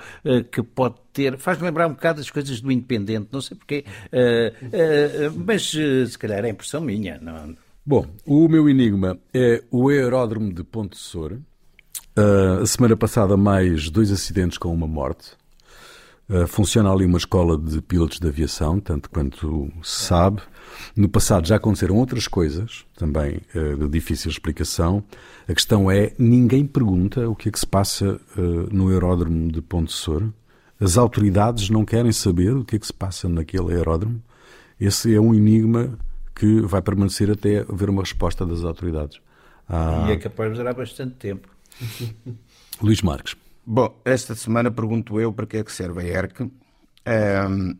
[0.50, 1.38] que pode ter.
[1.38, 3.84] Faz-me lembrar um bocado as coisas do Independente, não sei porquê,
[5.36, 7.18] mas se calhar é impressão minha.
[7.20, 7.54] Não,
[7.84, 11.40] Bom, o meu enigma é o aeródromo de Ponte Soura.
[12.16, 15.32] Ah, a semana passada, mais dois acidentes com uma morte.
[16.28, 20.42] Ah, funciona ali uma escola de pilotos de aviação, tanto quanto se sabe.
[20.96, 25.02] No passado já aconteceram outras coisas, também ah, de difícil explicação.
[25.48, 28.20] A questão é: ninguém pergunta o que é que se passa
[28.70, 30.28] no aeródromo de Ponte Soura.
[30.80, 34.20] As autoridades não querem saber o que é que se passa naquele aeródromo.
[34.80, 35.96] Esse é um enigma
[36.34, 39.20] que vai permanecer até haver uma resposta das autoridades.
[39.68, 41.48] Ah, E é capaz de durar bastante tempo.
[42.80, 43.36] Luís Marques.
[43.64, 46.50] Bom, esta semana pergunto eu para que é que serve a ERC,
[47.04, 47.74] ehm,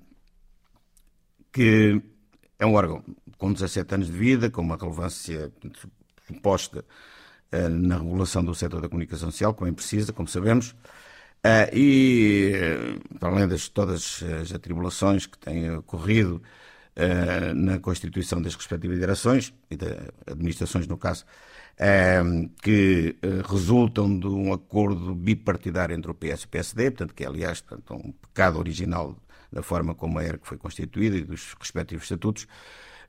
[1.53, 2.01] que
[2.59, 3.05] é um órgão
[3.36, 5.53] com 17 anos de vida, com uma relevância
[6.26, 6.84] suposta
[7.51, 10.74] eh, na regulação do setor da comunicação social, como é precisa, como sabemos,
[11.45, 16.40] eh, e eh, para além de todas as atribulações que têm ocorrido
[16.95, 21.24] eh, na constituição das respectivas direções e das administrações, no caso,
[22.62, 27.25] que eh, resultam de um acordo bipartidário entre o PS e o PSD, portanto, que
[27.25, 29.16] é, aliás, portanto, um pecado original
[29.51, 32.47] da forma como a ERC foi constituída e dos respectivos estatutos,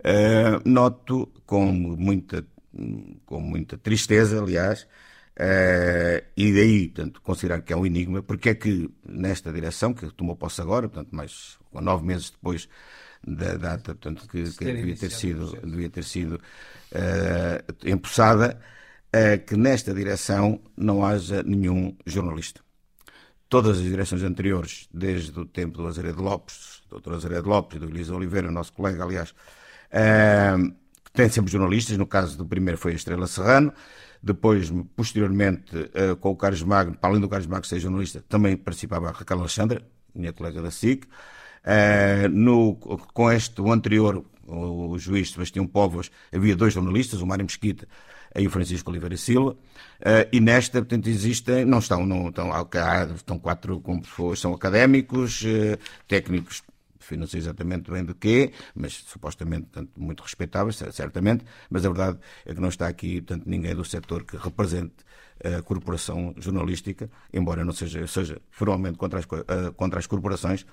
[0.04, 2.46] eh, noto com muita,
[3.26, 4.88] com muita tristeza, aliás,
[5.36, 10.12] eh, e daí, portanto, considerar que é um enigma, porque é que nesta direção, que
[10.14, 12.68] tomou posse agora, portanto, mais nove meses depois
[13.26, 16.40] da data portanto, que, que devia ter sido, devia ter sido
[16.94, 18.60] eh, empossada,
[19.12, 22.62] eh, que nesta direção não haja nenhum jornalista.
[23.50, 27.14] Todas as direções anteriores, desde o tempo do Azeredo Lopes, do Dr.
[27.14, 29.34] Azeredo Lopes e do Elisa Oliveira, nosso colega, aliás,
[29.92, 30.56] eh,
[31.04, 33.74] que têm sempre jornalistas, no caso do primeiro foi a Estrela Serrano,
[34.22, 38.56] depois, posteriormente, eh, com o Carlos Magno, para além do Carlos Magno ser jornalista, também
[38.56, 39.82] participava a Raquel Alexandra,
[40.16, 41.08] minha colega da SIC,
[41.64, 47.28] Uh, no, com este, o anterior, o, o juiz Sebastião Povos, havia dois jornalistas, o
[47.28, 47.88] Mário Mesquita
[48.36, 49.58] e o Francisco Oliveira Silva, uh,
[50.32, 52.52] e nesta, portanto, existem, não estão, não, estão,
[53.16, 54.04] estão quatro como
[54.36, 55.78] são académicos, uh,
[56.08, 56.64] técnicos
[57.04, 61.90] enfim, não sei exatamente bem de quê, mas supostamente portanto, muito respeitáveis, certamente, mas a
[61.90, 64.94] verdade é que não está aqui portanto, ninguém do setor que represente
[65.44, 69.26] a corporação jornalística, embora não seja, seja formalmente contra as,
[69.76, 70.66] contra as corporações,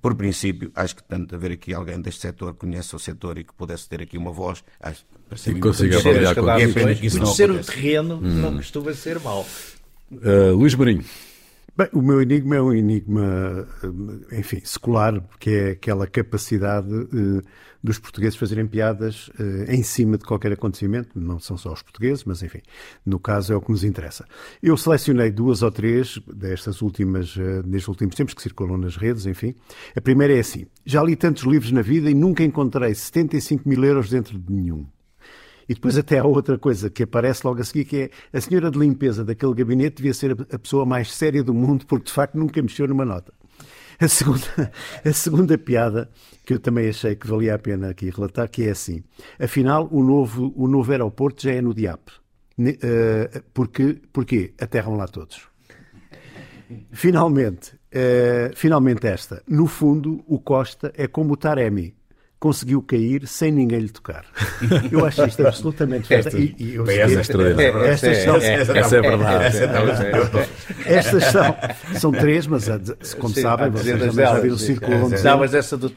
[0.00, 3.44] por princípio, acho que tanto haver aqui alguém deste setor que conhece o setor e
[3.44, 5.04] que pudesse ter aqui uma voz, acho
[5.42, 8.40] que consiga avaliar com Conhecer o terreno hum.
[8.40, 9.46] não costuma ser mau.
[10.10, 11.04] Uh, Luís Marinho.
[11.74, 17.42] Bem, o meu enigma é um enigma, eh, enfim, secular, que é aquela capacidade uh,
[17.82, 21.18] dos portugueses fazerem piadas uh, em cima de qualquer acontecimento.
[21.18, 22.60] Não são só os portugueses, mas enfim,
[23.06, 24.28] no caso é o que nos interessa.
[24.62, 29.54] Eu selecionei duas ou três destas últimas, nestes últimos tempos, que circulam nas redes, enfim.
[29.96, 33.82] A primeira é assim: já li tantos livros na vida e nunca encontrei 75 mil
[33.82, 34.86] euros dentro de nenhum.
[35.68, 38.70] E depois até há outra coisa que aparece logo a seguir, que é a senhora
[38.70, 42.36] de limpeza daquele gabinete devia ser a pessoa mais séria do mundo, porque de facto
[42.36, 43.32] nunca mexeu numa nota.
[44.00, 44.72] A segunda,
[45.04, 46.10] a segunda piada,
[46.44, 49.02] que eu também achei que valia a pena aqui relatar, que é assim.
[49.38, 52.08] Afinal, o novo, o novo aeroporto já é no DIAP.
[52.58, 54.52] Uh, porque, porquê?
[54.60, 55.48] Aterram lá todos.
[56.90, 59.42] Finalmente, uh, finalmente esta.
[59.48, 61.94] No fundo, o Costa é como o Taremi
[62.42, 64.24] conseguiu cair sem ninguém lhe tocar.
[64.90, 69.56] Eu acho isto absolutamente esta, e, e eu, essa, é estas são, essa é verdade.
[70.84, 71.56] Estas são,
[71.94, 72.66] são três, mas
[73.16, 75.88] como sim, sabem, vocês também já viram o círculo onde Não, mas essa do.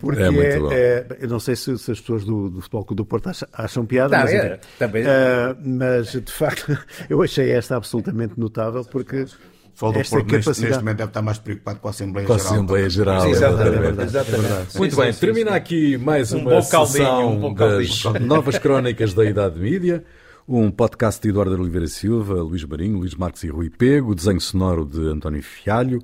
[0.00, 0.72] Porque é, muito bom.
[0.72, 3.86] É, eu não sei se, se as pessoas do, do Futebol do Porto acham, acham
[3.86, 5.04] piada, não, mas, é, também.
[5.04, 6.76] Uh, mas de facto
[7.08, 9.26] eu achei esta absolutamente notável porque
[9.74, 10.48] só do Esta Porto, capacidade...
[10.48, 12.46] neste, neste, momento, deve estar mais preocupado com a Assembleia com Geral.
[12.46, 14.02] A Assembleia Geral, exatamente.
[14.02, 14.78] exatamente.
[14.78, 15.56] Muito sim, bem, sim, termina sim.
[15.56, 20.04] aqui mais um uma sessão um das novas crónicas da Idade Mídia.
[20.46, 24.84] Um podcast de Eduardo Oliveira Silva, Luís Marinho, Luís Marques e Rui Pego, desenho sonoro
[24.84, 26.02] de António Fialho,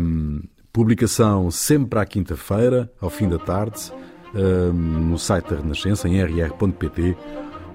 [0.00, 0.40] um,
[0.72, 3.92] publicação sempre à quinta-feira, ao fim da tarde,
[4.34, 7.14] um, no site da Renascença, em rr.pt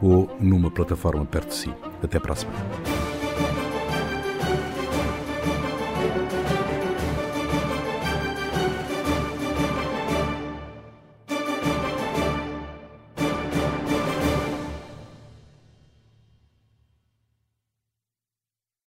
[0.01, 1.73] ou numa plataforma perto de si.
[2.01, 3.20] Até para a semana.